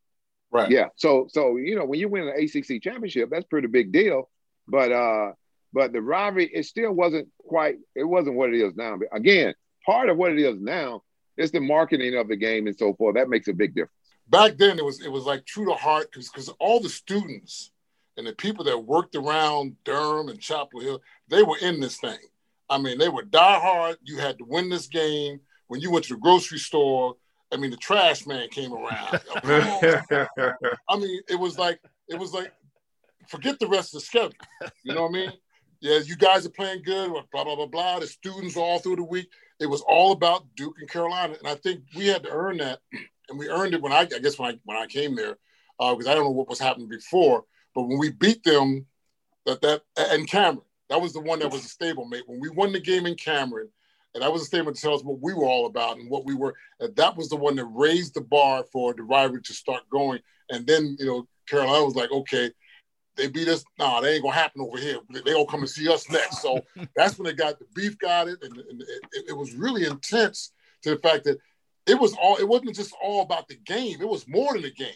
[0.50, 0.70] Right.
[0.70, 0.86] Yeah.
[0.96, 4.28] So so you know when you win an ACC championship, that's pretty big deal.
[4.66, 5.32] But uh,
[5.72, 7.76] but the rivalry it still wasn't quite.
[7.94, 8.96] It wasn't what it is now.
[8.96, 9.54] But again,
[9.86, 11.02] part of what it is now
[11.36, 13.14] is the marketing of the game and so forth.
[13.14, 13.92] That makes a big difference.
[14.28, 17.70] Back then, it was it was like true to heart because because all the students
[18.16, 22.18] and the people that worked around Durham and Chapel Hill, they were in this thing.
[22.68, 23.96] I mean, they were die hard.
[24.02, 25.40] You had to win this game.
[25.68, 27.16] When you went to the grocery store,
[27.52, 29.20] I mean, the trash man came around.
[30.88, 32.52] I mean, it was like it was like
[33.28, 34.32] forget the rest of the schedule.
[34.84, 35.32] You know what I mean?
[35.80, 37.10] Yeah, you guys are playing good.
[37.10, 37.98] Blah blah blah blah.
[38.00, 39.28] The students all through the week.
[39.58, 42.80] It was all about Duke and Carolina, and I think we had to earn that,
[43.28, 45.36] and we earned it when I, I guess when I when I came there,
[45.78, 48.86] because uh, I don't know what was happening before, but when we beat them,
[49.46, 52.22] that that and Cameron, that was the one that was a stablemate.
[52.26, 53.68] When we won the game in Cameron,
[54.14, 56.25] and that was a statement to tell us what we were all about and what
[56.25, 56.55] we were.
[56.81, 60.20] And that was the one that raised the bar for the rivalry to start going.
[60.51, 62.51] And then, you know, Carolina was like, okay,
[63.16, 63.64] they beat us.
[63.79, 64.99] Nah, they ain't gonna happen over here.
[65.11, 66.42] They gonna come and see us next.
[66.42, 66.61] So
[66.96, 70.53] that's when they got the beef got it, and, and it, it, was really intense
[70.83, 71.38] to the fact that
[71.87, 72.37] it was all.
[72.37, 74.01] It wasn't just all about the game.
[74.01, 74.94] It was more than the game.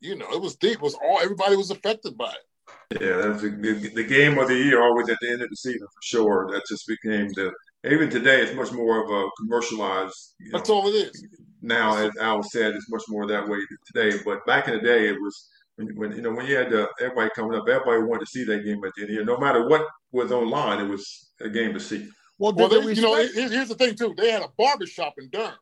[0.00, 0.74] You know, it was deep.
[0.74, 1.20] It was all.
[1.20, 3.00] Everybody was affected by it.
[3.00, 3.50] Yeah, that's the,
[3.94, 4.82] the game of the year.
[4.82, 6.48] Always at the end of the season for sure.
[6.52, 7.52] That just became the
[7.86, 10.34] even today, it's much more of a commercialized.
[10.52, 11.26] That's know, all it is.
[11.62, 13.58] Now, as Al said, it's much more that way
[13.92, 14.18] today.
[14.24, 16.86] But back in the day, it was when, when you know when you had uh,
[17.00, 19.24] everybody coming up, everybody wanted to see that game at the end of the year.
[19.24, 22.08] No matter what was online, it was a game to see.
[22.38, 24.14] Well, well they, you know, here's the thing too.
[24.16, 25.54] They had a barbershop in Durham.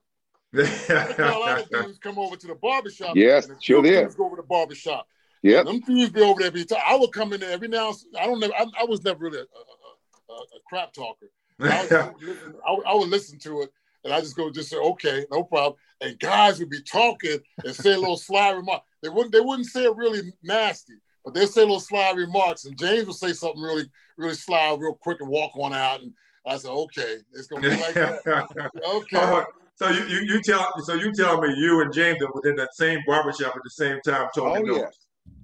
[1.16, 3.16] Carolina dudes come over to the barbershop.
[3.16, 4.14] Yes, sure did.
[4.16, 5.06] Go over to the barbershop.
[5.42, 6.80] Yeah, them dudes be over there every time.
[6.87, 7.92] I would come in there every now.
[8.18, 8.50] I don't know.
[8.56, 11.26] I, I was never really a, a, a, a crap talker.
[11.61, 12.21] I,
[12.69, 13.73] would, I, would listen to it
[14.05, 15.75] and I just go just say, okay, no problem.
[16.01, 18.83] And guys would be talking and say a little sly remark.
[19.03, 22.64] They wouldn't they wouldn't say it really nasty, but they'd say little sly remarks.
[22.64, 23.85] And James would say something really,
[24.17, 26.03] really sly real quick and walk on out.
[26.03, 26.12] And
[26.47, 28.71] I said, okay, it's gonna be like that.
[28.87, 29.17] okay.
[29.17, 29.45] Uh,
[29.77, 32.75] so you, you, you tell so you tell me you and James were within that
[32.75, 34.69] same barbershop at the same time talking.
[34.71, 34.87] Oh, yeah.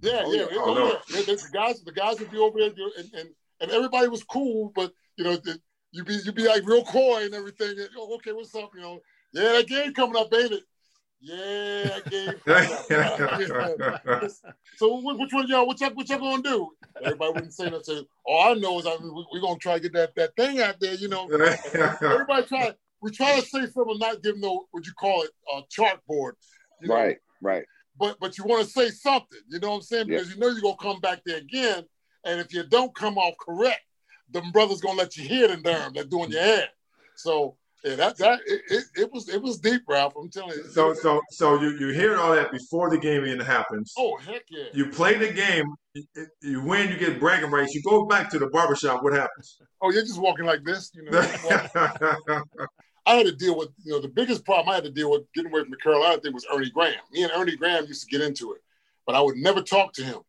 [0.03, 0.59] Yeah, oh, yeah, yeah.
[0.61, 0.87] Oh, no.
[1.11, 1.23] yeah.
[1.23, 3.29] The, guys, the guys would be over there, and, and,
[3.61, 5.59] and everybody was cool, but you know, the,
[5.93, 7.79] you be you be like real coy and everything.
[7.79, 8.71] And, oh, okay, what's up?
[8.75, 9.01] You know,
[9.33, 10.63] yeah, that game coming up, baby.
[11.23, 12.35] Yeah, that game.
[14.77, 15.67] so which one y'all?
[15.67, 16.71] What y'all, what y'all gonna do?
[17.03, 18.05] Everybody wouldn't say nothing.
[18.25, 20.61] All I know is I mean, we, are gonna try to get that that thing
[20.61, 20.95] out there.
[20.95, 22.73] You know, everybody try.
[23.03, 26.33] We try to say something, not give no what you call it a chalkboard.
[26.83, 27.65] You right, right.
[27.99, 29.41] But but you want to say something.
[29.49, 30.07] You know what I'm saying?
[30.07, 30.35] Because yeah.
[30.35, 31.85] you know you're gonna come back there again,
[32.25, 33.83] and if you don't come off correct,
[34.33, 35.93] the brothers gonna let you hear it in Durham.
[35.93, 36.69] They're doing your hair.
[37.17, 40.15] So Yeah, that that it, it, it, was it was deep, Ralph.
[40.17, 40.69] I'm telling you.
[40.69, 43.95] So so so you you hear all that before the game even happens.
[43.97, 44.65] Oh heck yeah!
[44.75, 46.05] You play the game, you,
[46.43, 47.75] you win, you get bragging rights.
[47.75, 49.03] You go back to the barbershop.
[49.03, 49.59] What happens?
[49.81, 51.19] Oh, you're just walking like this, you know.
[53.07, 55.23] I had to deal with you know the biggest problem I had to deal with
[55.35, 57.01] getting away from the Carolina thing was Ernie Graham.
[57.13, 58.61] Me and Ernie Graham used to get into it,
[59.07, 60.21] but I would never talk to him.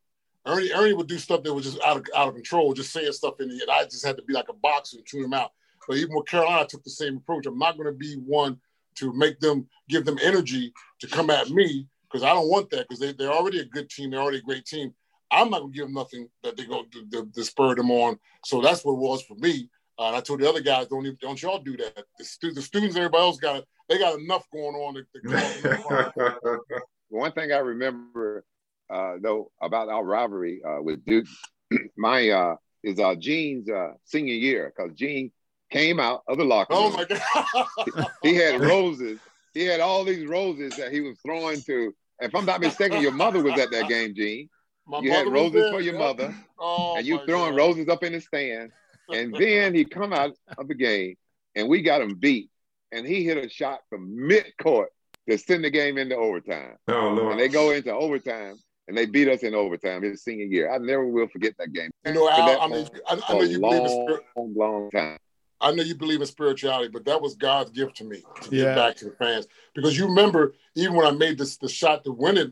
[0.46, 3.12] Ernie Ernie would do stuff that was just out of out of control, just saying
[3.12, 5.34] stuff in the and I just had to be like a boxer and tune him
[5.34, 5.52] out.
[5.88, 7.46] But even with Carolina, I took the same approach.
[7.46, 8.60] I'm not going to be one
[8.96, 12.88] to make them give them energy to come at me because I don't want that
[12.88, 14.12] because they, they're already a good team.
[14.12, 14.94] They're already a great team.
[15.32, 17.90] I'm not going to give them nothing that they go to, to, to, spur them
[17.90, 18.20] on.
[18.46, 19.70] So that's what it was for me.
[19.98, 22.04] Uh, and I told the other guys, don't even, don't y'all do that.
[22.18, 24.96] The, stu- the students, everybody else got they got enough going on.
[24.96, 26.60] To, to
[27.10, 28.46] One thing I remember
[28.92, 31.28] uh, though about our rivalry uh, with Duke,
[31.98, 35.32] my uh, is uh, Gene's uh, senior year because Gene
[35.72, 37.08] came out of the locker oh room.
[37.10, 38.08] Oh my God!
[38.24, 39.20] he had roses.
[39.54, 41.94] He had all these roses that he was throwing to.
[42.20, 44.50] If I'm not mistaken, your mother was at that game, Gene.
[44.88, 46.00] My you had roses for your yep.
[46.00, 47.58] mother, oh, and you throwing God.
[47.58, 48.72] roses up in the stand.
[49.10, 51.16] And then he come out of the game,
[51.56, 52.50] and we got him beat.
[52.92, 54.90] And he hit a shot from mid court
[55.30, 56.76] to send the game into overtime.
[56.88, 57.32] Oh Lord!
[57.32, 58.56] And they go into overtime,
[58.88, 60.72] and they beat us in overtime his senior year.
[60.72, 61.92] I never will forget that game.
[62.06, 65.18] You know, Al, I mean, I, I know you long, believe in long, long time.
[65.62, 68.64] I know you believe in spirituality, but that was God's gift to me to yeah.
[68.64, 69.48] give back to the fans.
[69.76, 72.52] Because you remember, even when I made this the shot to win it,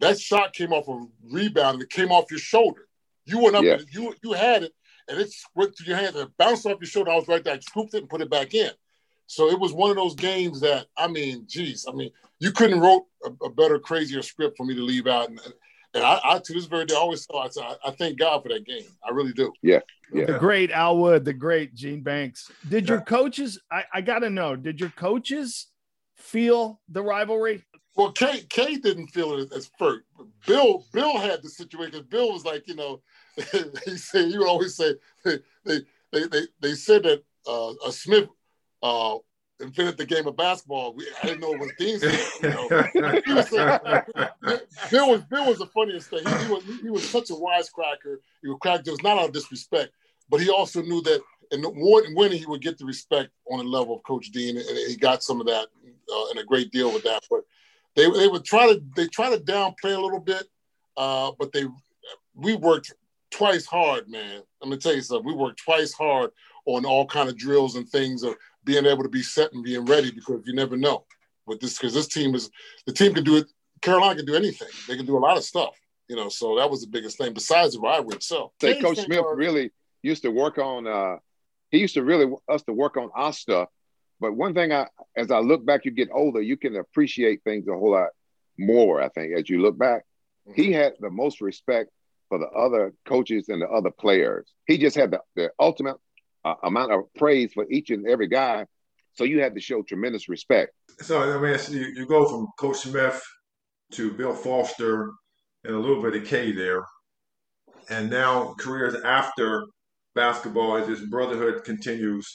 [0.00, 2.88] that shot came off a rebound and it came off your shoulder.
[3.24, 3.74] You went up, yeah.
[3.74, 4.72] and you you had it,
[5.08, 7.12] and it went through your hands and it bounced off your shoulder.
[7.12, 8.70] I was right there, I scooped it and put it back in.
[9.30, 12.10] So it was one of those games that I mean, geez, I mean,
[12.40, 15.28] you couldn't wrote a, a better, crazier script for me to leave out.
[15.28, 15.40] And,
[15.94, 18.48] and I, I, to this very day, I always thought I, I thank God for
[18.48, 18.82] that game.
[19.08, 19.52] I really do.
[19.62, 20.24] Yeah, yeah.
[20.24, 22.50] The great Al Wood, the great Gene Banks.
[22.68, 23.60] Did your coaches?
[23.70, 24.56] I, I got to know.
[24.56, 25.68] Did your coaches
[26.16, 27.62] feel the rivalry?
[27.94, 30.06] Well, Kate, Kay didn't feel it as first.
[30.44, 32.04] Bill, Bill had the situation.
[32.10, 33.00] Bill was like, you know,
[33.84, 38.28] he said he would always say they they they, they said that uh, a Smith
[38.82, 39.16] uh,
[39.60, 40.94] invented the game of basketball.
[40.94, 41.98] We, I didn't know it was Dean
[42.42, 42.68] You know?
[44.90, 46.26] Bill was Bill was the funniest thing.
[46.26, 48.16] He, he, was he was such a wisecracker.
[48.42, 49.92] He would crack jokes, not out of disrespect,
[50.28, 51.20] but he also knew that
[51.52, 51.64] in
[52.14, 55.22] winning he would get the respect on the level of Coach Dean, and he got
[55.22, 55.66] some of that
[56.12, 57.22] uh, and a great deal with that.
[57.30, 57.40] But
[57.96, 60.44] they they would try to they try to downplay a little bit,
[60.96, 61.64] uh, but they
[62.34, 62.92] we worked
[63.30, 64.42] twice hard, man.
[64.60, 65.26] Let me tell you something.
[65.26, 66.30] We worked twice hard
[66.66, 68.34] on all kind of drills and things of
[68.64, 71.04] being able to be set and being ready because you never know.
[71.46, 72.50] With this, because this team is
[72.86, 73.46] the team can do it.
[73.80, 74.68] Carolina can do anything.
[74.86, 75.74] They can do a lot of stuff.
[76.06, 78.52] You know, so that was the biggest thing besides the rivalry itself.
[78.60, 79.70] Say, Coach Smith really
[80.02, 80.86] used to work on.
[80.86, 81.16] uh
[81.70, 83.68] He used to really us to work on our stuff.
[84.20, 84.86] But one thing, I
[85.16, 88.10] as I look back, you get older, you can appreciate things a whole lot
[88.58, 89.00] more.
[89.00, 90.04] I think as you look back,
[90.46, 90.60] mm-hmm.
[90.60, 91.90] he had the most respect
[92.28, 94.52] for the other coaches and the other players.
[94.66, 95.96] He just had the, the ultimate
[96.44, 98.66] uh, amount of praise for each and every guy.
[99.14, 100.72] So you had to show tremendous respect.
[101.00, 103.20] So I mean, you, you go from Coach Smith
[103.92, 105.10] to Bill Foster
[105.64, 106.84] and a little bit of K there,
[107.88, 109.66] and now careers after
[110.14, 112.26] basketball as this brotherhood continues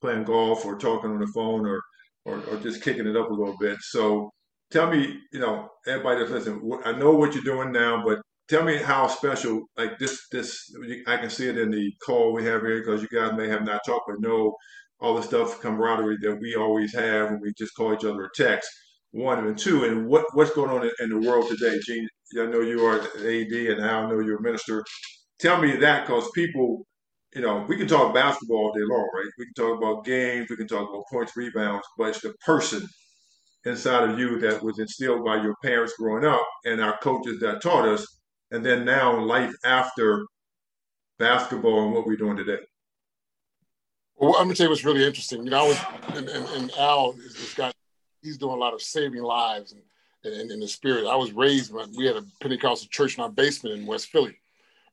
[0.00, 1.80] playing golf or talking on the phone or,
[2.24, 3.78] or, or just kicking it up a little bit.
[3.80, 4.30] So
[4.70, 8.62] tell me, you know, everybody that's listening, I know what you're doing now, but tell
[8.62, 10.74] me how special like this this
[11.06, 13.64] i can see it in the call we have here because you guys may have
[13.64, 14.54] not talked but know
[15.00, 18.30] all the stuff camaraderie that we always have when we just call each other a
[18.34, 18.68] text
[19.14, 19.84] one and two.
[19.84, 22.08] And what what's going on in, the world today gene?
[22.38, 24.84] I know you are ad and i know you're a minister.
[25.38, 26.84] Tell me that because people
[27.34, 29.30] you know we can talk basketball all day long right?
[29.38, 32.86] We can talk about games we can talk about points rebounds but it's the person
[33.64, 37.62] inside of you that was instilled by your parents growing up and our coaches that
[37.62, 38.06] taught us
[38.50, 40.26] and then now life after
[41.18, 42.62] basketball and what we're doing today?
[44.16, 45.44] Well, I'm gonna tell you what's really interesting.
[45.44, 45.80] You know, I was
[46.16, 47.72] and, and, and Al is this guy.
[48.22, 49.82] He's doing a lot of saving lives and
[50.50, 51.06] in, the spirit.
[51.06, 51.72] I was raised.
[51.96, 54.36] We had a Pentecostal church in our basement in West Philly.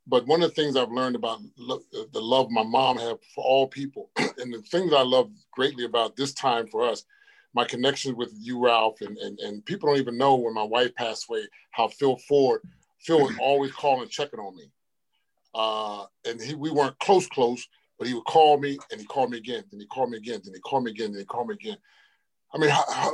[0.08, 3.43] But one of the things I've learned about lo- the love my mom had for
[3.43, 7.06] all people, and the thing that I love greatly about this time for us,
[7.54, 10.95] my connection with you, Ralph, and, and, and people don't even know when my wife
[10.95, 12.62] passed away how Phil Ford
[13.02, 14.72] Phil was always calling, and checking on me.
[15.54, 19.30] Uh, and he, we weren't close, close, but he would call me and he called
[19.30, 19.64] me again.
[19.72, 20.41] Then he called me again.
[20.43, 21.12] Then he called me again.
[21.12, 21.78] Then he called me again.
[22.54, 22.70] I mean,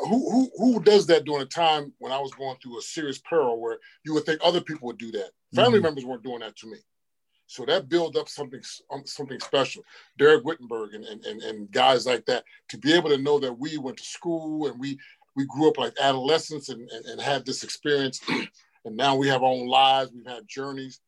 [0.08, 3.20] who, who, who does that during a time when I was going through a serious
[3.20, 5.30] peril where you would think other people would do that?
[5.54, 5.86] Family mm-hmm.
[5.86, 6.78] members weren't doing that to me.
[7.46, 8.62] So that built up something
[8.92, 9.84] um, something special.
[10.20, 13.58] Dereck Whittenburg and, and, and, and guys like that to be able to know that
[13.58, 15.00] we went to school and we
[15.36, 18.20] we grew up like adolescents and, and, and had this experience
[18.88, 21.02] and now we have our own lives, we've had journeys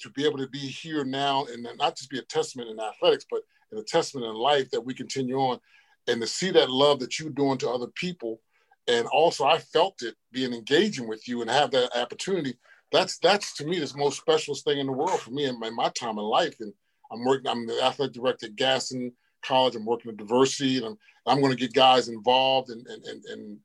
[0.00, 3.26] to be able to be here now and not just be a testament in athletics,
[3.28, 5.58] but in a testament in life that we continue on
[6.06, 8.40] and to see that love that you're doing to other people.
[8.86, 12.54] And also I felt it being engaging with you and have that opportunity.
[12.92, 15.70] That's that's to me the most special thing in the world for me in my,
[15.70, 16.54] my time in life.
[16.60, 16.72] And
[17.10, 19.12] I'm working, I'm the athletic director at Gaston
[19.42, 19.74] College.
[19.74, 22.70] I'm working with diversity and I'm, I'm going to get guys involved.
[22.70, 23.58] And, and, and, and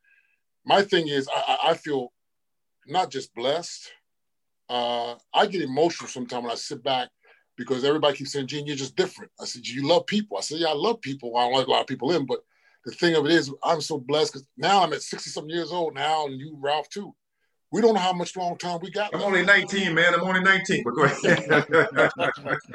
[0.66, 2.12] my thing is I, I feel
[2.90, 3.92] not just blessed.
[4.70, 7.10] Uh, I get emotional sometimes when I sit back
[7.58, 9.32] because everybody keeps saying, Gene, you're just different.
[9.40, 10.38] I said, you love people.
[10.38, 11.36] I said, yeah, I love people.
[11.36, 12.40] I don't like a lot of people in, but
[12.86, 15.72] the thing of it is, I'm so blessed because now I'm at 60 something years
[15.72, 17.14] old now, and you, Ralph, too.
[17.72, 19.14] We don't know how much long time we got.
[19.14, 20.16] I'm only 19, man.
[20.16, 21.68] I'm only 19, but go ahead.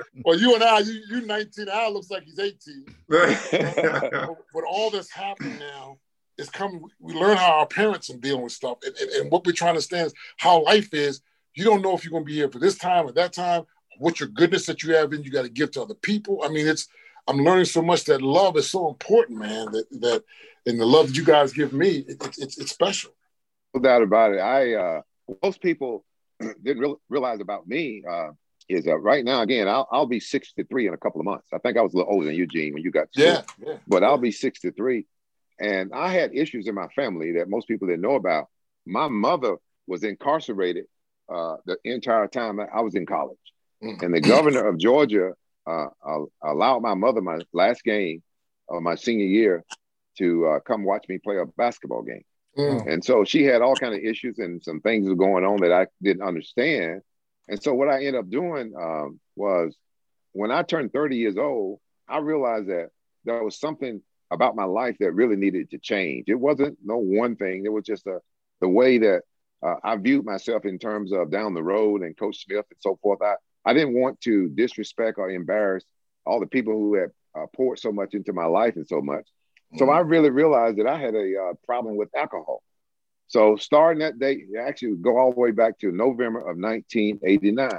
[0.25, 1.69] well, you and I, you, you 19.
[1.69, 2.85] Al looks like he's 18.
[3.09, 5.99] but, but all that's happening now
[6.39, 6.85] is coming.
[6.99, 9.69] We learn how our parents are dealing with stuff, and, and, and what we're trying
[9.69, 11.21] to understand is how life is.
[11.55, 13.65] You don't know if you're going to be here for this time or that time.
[13.99, 16.41] What your goodness that you have in you got to give to other people.
[16.43, 16.89] I mean, it's
[17.27, 19.71] I'm learning so much that love is so important, man.
[19.73, 20.25] That that
[20.67, 23.13] and the love that you guys give me, it, it, it's it's special.
[23.75, 24.39] No doubt about it.
[24.39, 25.03] I uh,
[25.43, 26.05] most people
[26.41, 28.31] didn't re- realize about me uh,
[28.69, 29.43] is that right now.
[29.43, 31.49] Again, I'll I'll be 63 in a couple of months.
[31.53, 34.05] I think I was a little older than Eugene when you got yeah, yeah, but
[34.05, 35.07] I'll be 63.
[35.61, 38.49] And I had issues in my family that most people didn't know about.
[38.87, 40.87] My mother was incarcerated
[41.33, 43.39] uh, the entire time I was in college.
[43.83, 44.03] Mm.
[44.03, 45.33] And the governor of Georgia
[45.67, 45.87] uh,
[46.43, 48.23] allowed my mother my last game
[48.69, 49.65] of my senior year
[50.19, 52.25] to uh, come watch me play a basketball game.
[52.57, 52.93] Mm.
[52.93, 55.73] And so she had all kind of issues and some things were going on that
[55.73, 57.03] I didn't understand.
[57.49, 59.77] And so what I ended up doing um, was
[60.33, 62.91] when I turned 30 years old, I realized that
[63.25, 66.25] there was something about my life that really needed to change.
[66.29, 67.65] It wasn't no one thing.
[67.65, 68.21] It was just a
[68.61, 69.23] the way that
[69.65, 72.99] uh, I viewed myself in terms of down the road and Coach Smith and so
[73.03, 73.21] forth.
[73.23, 75.85] I I didn't want to disrespect or embarrass
[76.27, 79.27] all the people who had uh, poured so much into my life and so much.
[79.77, 82.63] So I really realized that I had a uh, problem with alcohol.
[83.27, 87.71] So starting that day, actually go all the way back to November of 1989.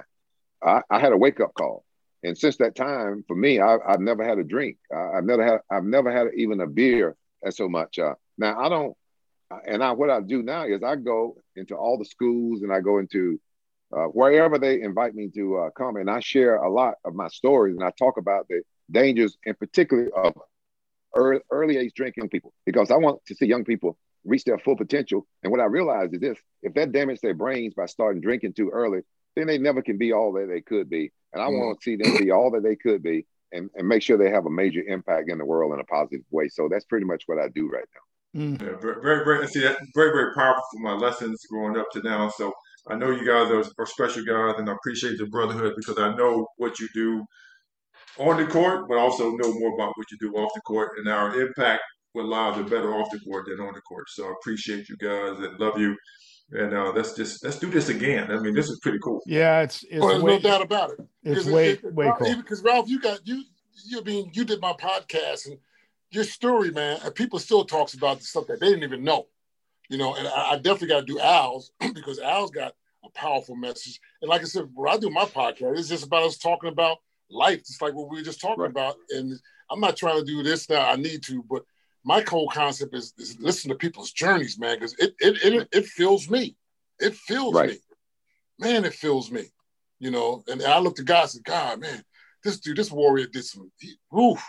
[0.61, 1.85] I, I had a wake up call.
[2.26, 4.78] And since that time, for me, I, have never had a drink.
[4.91, 7.99] I, have never had, I've never had even a beer as so much.
[7.99, 8.97] Uh, now I don't,
[9.67, 12.80] and I, what I do now is I go into all the schools and I
[12.80, 13.39] go into
[13.95, 17.28] uh, wherever they invite me to uh, come, and I share a lot of my
[17.28, 20.34] stories and I talk about the dangers, in particular, of
[21.15, 24.76] early, early age drinking people, because I want to see young people reach their full
[24.76, 25.28] potential.
[25.43, 28.71] And what I realize is this: if that damage their brains by starting drinking too
[28.71, 29.01] early,
[29.36, 31.11] then they never can be all that they could be.
[31.33, 31.57] And I mm.
[31.57, 34.31] want to see them be all that they could be and, and make sure they
[34.31, 36.47] have a major impact in the world in a positive way.
[36.49, 38.41] So that's pretty much what I do right now.
[38.41, 38.61] Mm.
[38.61, 42.01] Yeah, very, very, very, see, that very, very powerful for my lessons growing up to
[42.01, 42.29] now.
[42.29, 42.51] So
[42.88, 46.15] I know you guys are, are special guys, and I appreciate the brotherhood because I
[46.15, 47.23] know what you do
[48.19, 51.07] on the court, but also know more about what you do off the court, and
[51.07, 51.81] our impact
[52.13, 54.09] with lives are better off the court than on the court.
[54.09, 55.95] So I appreciate you guys and love you
[56.51, 58.31] and uh, let's just let's do this again.
[58.31, 59.21] I mean, this is pretty cool.
[59.25, 60.99] Yeah, it's, it's well, there's way, no doubt about it.
[61.23, 62.35] It's way it, way cool.
[62.35, 63.43] Because Ralph, you got you
[63.85, 65.57] you mean you did my podcast and
[66.11, 69.27] your story, man, and people still talks about the stuff that they didn't even know.
[69.89, 72.73] You know, and I, I definitely got to do Al's because Al's got
[73.03, 73.99] a powerful message.
[74.21, 76.97] And like I said, when I do my podcast, it's just about us talking about
[77.29, 78.71] life, just like what we were just talking right.
[78.71, 78.95] about.
[79.11, 79.33] And
[79.69, 80.89] I'm not trying to do this now.
[80.89, 81.63] I need to, but
[82.06, 85.86] my whole concept is, is listen to people's journeys, man, because it, it it it
[85.86, 86.56] fills me.
[86.99, 87.72] It fills right.
[87.72, 87.78] me.
[88.60, 89.45] Man, it fills me.
[89.99, 92.03] You know, and I look at God and said, God, man,
[92.43, 93.72] this dude, this warrior did some
[94.12, 94.45] woof,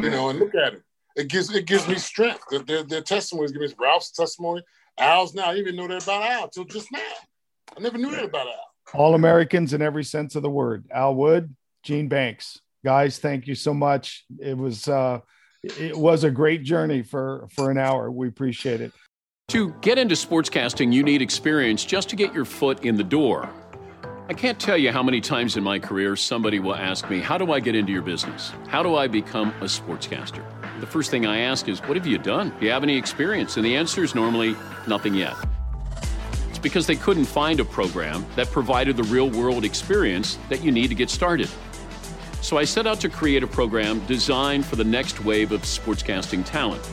[0.00, 0.82] you know, and look at it.
[1.16, 2.44] It gives it gives me strength.
[2.50, 4.62] Their, their, their testimonies give me Ralph's testimony.
[4.98, 7.00] Al's now, I didn't even know that about Al until just now.
[7.76, 9.00] I never knew that about Al.
[9.00, 10.86] All Americans in every sense of the word.
[10.92, 12.60] Al Wood, Gene Banks.
[12.84, 14.24] Guys, thank you so much.
[14.40, 15.20] It was uh
[15.62, 18.10] it was a great journey for for an hour.
[18.10, 18.92] We appreciate it.
[19.48, 23.48] To get into sportscasting, you need experience just to get your foot in the door.
[24.30, 27.38] I can't tell you how many times in my career somebody will ask me, How
[27.38, 28.52] do I get into your business?
[28.66, 30.44] How do I become a sportscaster?
[30.80, 32.52] The first thing I ask is, What have you done?
[32.60, 33.56] Do you have any experience?
[33.56, 34.54] And the answer is normally,
[34.86, 35.34] Nothing yet.
[36.50, 40.72] It's because they couldn't find a program that provided the real world experience that you
[40.72, 41.48] need to get started.
[42.40, 46.44] So I set out to create a program designed for the next wave of sportscasting
[46.44, 46.88] talent.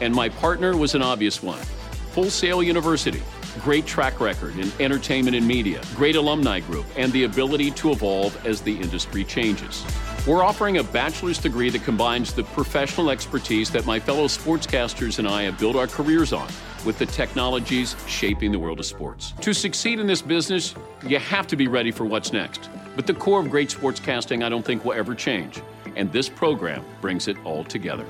[0.00, 1.58] And my partner was an obvious one
[2.12, 3.22] Full Sail University.
[3.58, 8.46] great track record in entertainment and media, great alumni group, and the ability to evolve
[8.46, 9.84] as the industry changes.
[10.26, 15.26] We're offering a bachelor's degree that combines the professional expertise that my fellow sportscasters and
[15.26, 16.48] I have built our careers on
[16.84, 19.32] with the technologies shaping the world of sports.
[19.40, 20.74] To succeed in this business,
[21.06, 22.68] you have to be ready for what's next.
[22.98, 25.62] But the core of great sportscasting, I don't think, will ever change.
[25.94, 28.04] And this program brings it all together.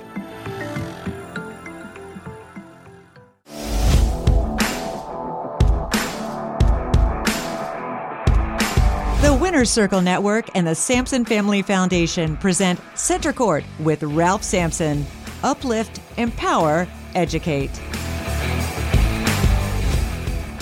[9.20, 15.04] The Winner's Circle Network and the Sampson Family Foundation present Center Court with Ralph Sampson.
[15.42, 17.78] Uplift, empower, educate.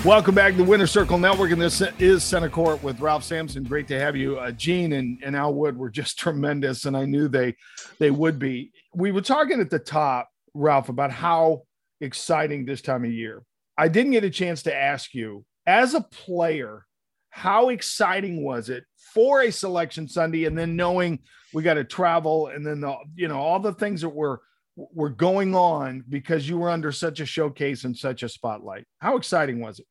[0.05, 3.63] Welcome back to the Winner Circle Network, and this is Center Court with Ralph Sampson.
[3.63, 4.37] Great to have you.
[4.37, 7.55] Uh, Gene and, and Al Wood were just tremendous, and I knew they
[7.99, 8.71] they would be.
[8.93, 11.63] We were talking at the top, Ralph, about how
[11.99, 13.43] exciting this time of year.
[13.75, 16.85] I didn't get a chance to ask you, as a player,
[17.31, 18.83] how exciting was it
[19.13, 21.19] for a selection Sunday, and then knowing
[21.53, 24.41] we got to travel, and then the you know all the things that were
[24.77, 28.85] were going on because you were under such a showcase and such a spotlight.
[28.99, 29.85] How exciting was it?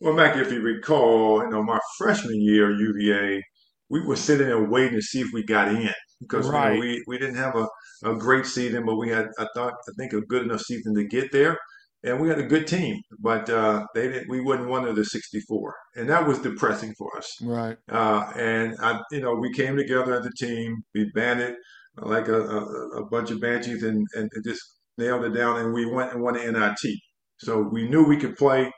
[0.00, 3.40] Well, Mac, if you recall, you know, my freshman year at UVA,
[3.88, 6.70] we were sitting there waiting to see if we got in because right.
[6.70, 7.68] you know, we, we didn't have a,
[8.04, 11.04] a great season, but we had, I thought, I think a good enough season to
[11.04, 11.56] get there.
[12.04, 14.28] And we had a good team, but uh, they didn't.
[14.28, 17.32] We wasn't one of the 64, and that was depressing for us.
[17.40, 17.76] Right.
[17.88, 20.82] Uh, and I, you know, we came together as a team.
[20.96, 21.54] We banded
[21.96, 24.62] like a, a, a bunch of banshees and, and just
[24.98, 25.58] nailed it down.
[25.58, 26.98] And we went and won the NIT.
[27.38, 28.72] So we knew we could play,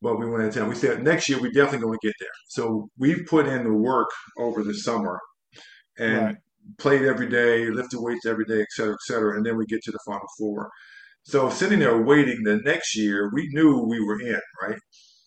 [0.00, 0.68] but we went in town.
[0.68, 2.28] We said next year we definitely going to get there.
[2.48, 5.18] So we put in the work over the summer
[5.98, 6.36] and right.
[6.78, 9.36] played every day, lifted weights every day, et cetera, et cetera.
[9.36, 10.70] And then we get to the Final Four.
[11.24, 14.78] So sitting there waiting the next year, we knew we were in, right?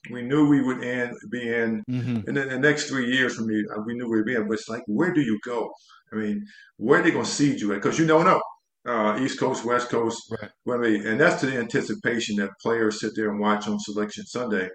[0.10, 2.22] We knew we would end, be in, mm-hmm.
[2.26, 4.48] and then the next three years for me, uh, we knew we'd be in.
[4.48, 5.70] But it's like, where do you go?
[6.14, 6.46] I mean,
[6.78, 7.82] where are they going to seed you at?
[7.82, 8.42] Because you don't know.
[8.88, 10.34] Uh, East Coast, West Coast,
[10.66, 10.84] right.
[11.06, 14.70] And that's to the anticipation that players sit there and watch on Selection Sunday.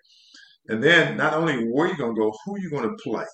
[0.69, 3.25] And then not only where you going to go, who are you going to play?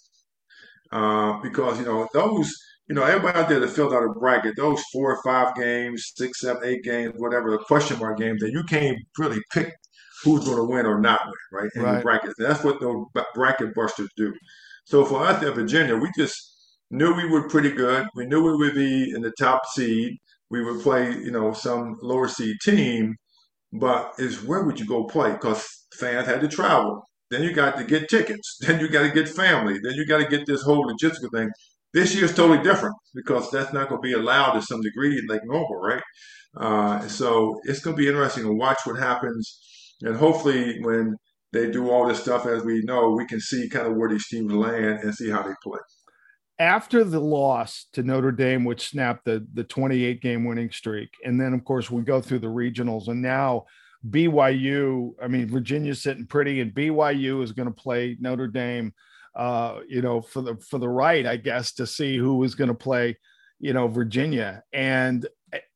[0.93, 2.53] Uh, because you know those,
[2.89, 6.13] you know everybody out there that filled out a bracket, those four or five games,
[6.17, 9.75] six, seven, eight games, whatever the question mark games that you can't really pick
[10.25, 11.71] who's going to win or not win, right?
[11.75, 11.97] In right.
[11.97, 14.33] the brackets, that's what those bracket busters do.
[14.85, 16.60] So for us at Virginia, we just
[16.91, 18.07] knew we were pretty good.
[18.15, 20.19] We knew we would be in the top seed.
[20.51, 23.15] We would play, you know, some lower seed team,
[23.73, 25.33] but is where would you go play?
[25.33, 27.05] Because fans had to travel.
[27.31, 28.59] Then you got to get tickets.
[28.67, 29.79] Then you got to get family.
[29.83, 31.51] Then you got to get this whole logistical thing.
[31.95, 35.25] This year is totally different because that's not going to be allowed to some degree
[35.29, 36.03] like normal, right?
[36.57, 39.59] Uh, so it's going to be interesting to watch what happens.
[40.03, 41.17] And hopefully, when
[41.53, 44.27] they do all this stuff, as we know, we can see kind of where these
[44.29, 45.79] teams land and see how they play
[46.61, 51.41] after the loss to Notre Dame, which snapped the the 28 game winning streak, and
[51.41, 53.65] then of course we go through the regionals, and now
[54.09, 55.15] BYU.
[55.21, 58.93] I mean, Virginia's sitting pretty, and BYU is going to play Notre Dame.
[59.35, 62.69] Uh, you know, for the for the right, I guess, to see who is going
[62.69, 63.17] to play.
[63.59, 65.27] You know, Virginia and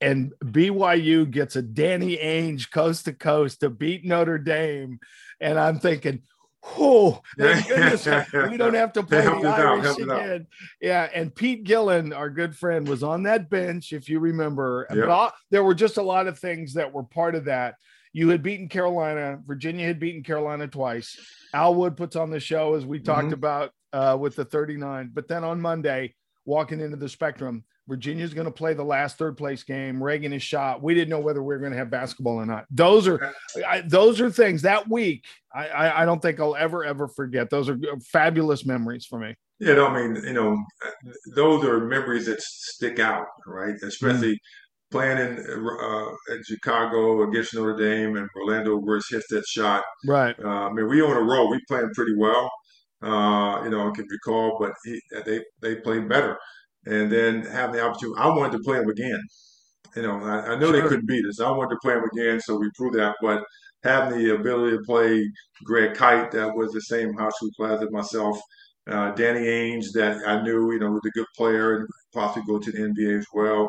[0.00, 5.00] and BYU gets a Danny Ainge coast to coast to beat Notre Dame,
[5.40, 6.22] and I'm thinking,
[6.66, 8.06] Oh, thank goodness
[8.50, 10.46] we don't have to play the Irish out, again.
[10.80, 14.86] Yeah, and Pete Gillen, our good friend, was on that bench, if you remember.
[14.90, 14.98] Yep.
[14.98, 17.74] But all, there were just a lot of things that were part of that.
[18.12, 19.40] You had beaten Carolina.
[19.44, 21.18] Virginia had beaten Carolina twice.
[21.52, 23.34] Al Wood puts on the show as we talked mm-hmm.
[23.34, 25.10] about uh, with the 39.
[25.12, 29.36] But then on Monday, walking into the Spectrum, Virginia's going to play the last third
[29.36, 30.02] place game.
[30.02, 30.82] Reagan is shot.
[30.82, 32.64] We didn't know whether we were going to have basketball or not.
[32.70, 33.32] Those are
[33.66, 35.24] I, those are things that week.
[35.54, 37.50] I, I, I don't think I'll ever ever forget.
[37.50, 37.78] Those are
[38.10, 39.34] fabulous memories for me.
[39.60, 40.56] Yeah, no, I mean, you know,
[41.34, 43.74] those are memories that stick out, right?
[43.82, 44.90] Especially mm-hmm.
[44.90, 49.84] playing in uh, in Chicago against Notre Dame and Orlando, where he hit that shot.
[50.06, 50.34] Right.
[50.42, 51.50] Uh, I mean, we on a roll.
[51.50, 52.50] We playing pretty well.
[53.02, 56.38] Uh, you know, I can recall, but he, they they played better
[56.86, 58.20] and then have the opportunity.
[58.20, 59.20] I wanted to play them again.
[59.96, 60.82] You know, I, I know sure.
[60.82, 61.40] they couldn't beat us.
[61.40, 63.14] I wanted to play them again, so we proved that.
[63.22, 63.44] But
[63.84, 65.24] having the ability to play
[65.64, 68.38] Greg Kite, that was the same high school class as myself.
[68.86, 72.58] Uh, Danny Ainge, that I knew, you know, was a good player and possibly go
[72.58, 73.68] to the NBA as well.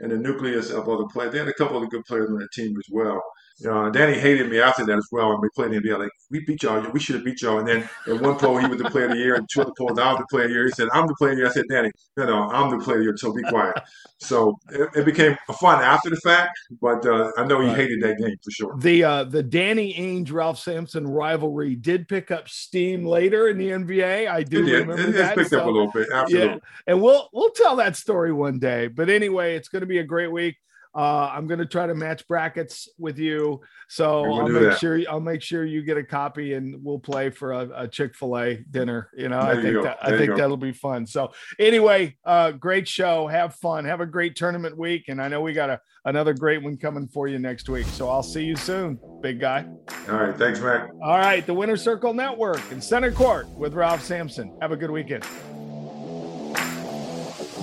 [0.00, 1.32] And the nucleus of other players.
[1.32, 3.22] They had a couple of good players on the team as well.
[3.68, 5.30] Uh, Danny hated me after that as well.
[5.30, 7.58] When we played in the NBA, like we beat y'all, we should have beat y'all.
[7.58, 9.72] And then at one poll, he was the player of the year, and two other
[9.78, 10.64] polls, I was the player of the year.
[10.66, 12.84] He said, "I'm the player of the year." I said, "Danny, no, no, I'm the
[12.84, 13.76] player of the year." So be quiet.
[14.18, 18.16] So it, it became fun after the fact, but uh, I know he hated that
[18.16, 18.78] game for sure.
[18.80, 23.70] The uh, the Danny Ainge Ralph Sampson rivalry did pick up steam later in the
[23.70, 24.26] NBA.
[24.26, 24.86] I do It did.
[24.86, 25.34] remember It, it's that.
[25.34, 26.08] picked up a little bit.
[26.12, 26.48] Absolutely.
[26.54, 28.88] Yeah, and we'll we'll tell that story one day.
[28.88, 30.56] But anyway, it's going to be a great week.
[30.96, 34.78] Uh, I'm going to try to match brackets with you, so I'll make that.
[34.78, 38.16] sure I'll make sure you get a copy, and we'll play for a, a Chick
[38.16, 39.10] Fil A dinner.
[39.14, 41.06] You know, I There you think that, I think that'll be fun.
[41.06, 43.26] So anyway, uh, great show.
[43.26, 43.84] Have fun.
[43.84, 47.08] Have a great tournament week, and I know we got a another great one coming
[47.08, 47.86] for you next week.
[47.88, 49.66] So I'll see you soon, big guy.
[50.08, 50.36] All right.
[50.36, 50.88] Thanks, Mac.
[51.02, 54.56] All right, the Winner Circle Network and Center Court with Ralph Sampson.
[54.62, 55.24] Have a good weekend.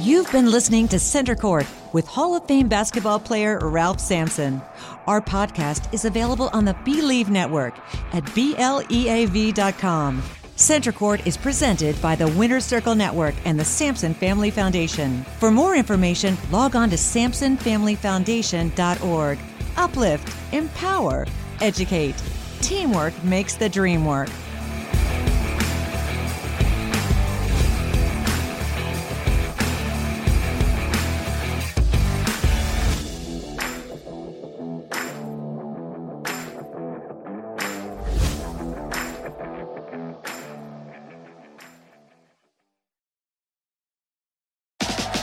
[0.03, 4.61] You've been listening to Center Court with Hall of Fame basketball player Ralph Sampson.
[5.07, 7.73] Our podcast is available on the Bleav Network
[8.11, 10.21] at BLEAV.com.
[10.57, 15.23] Center Court is presented by the Winner Circle Network and the Sampson Family Foundation.
[15.39, 19.39] For more information, log on to SampsonFamilyFoundation.org.
[19.77, 21.25] Uplift, empower,
[21.61, 22.21] educate.
[22.59, 24.27] Teamwork makes the dream work.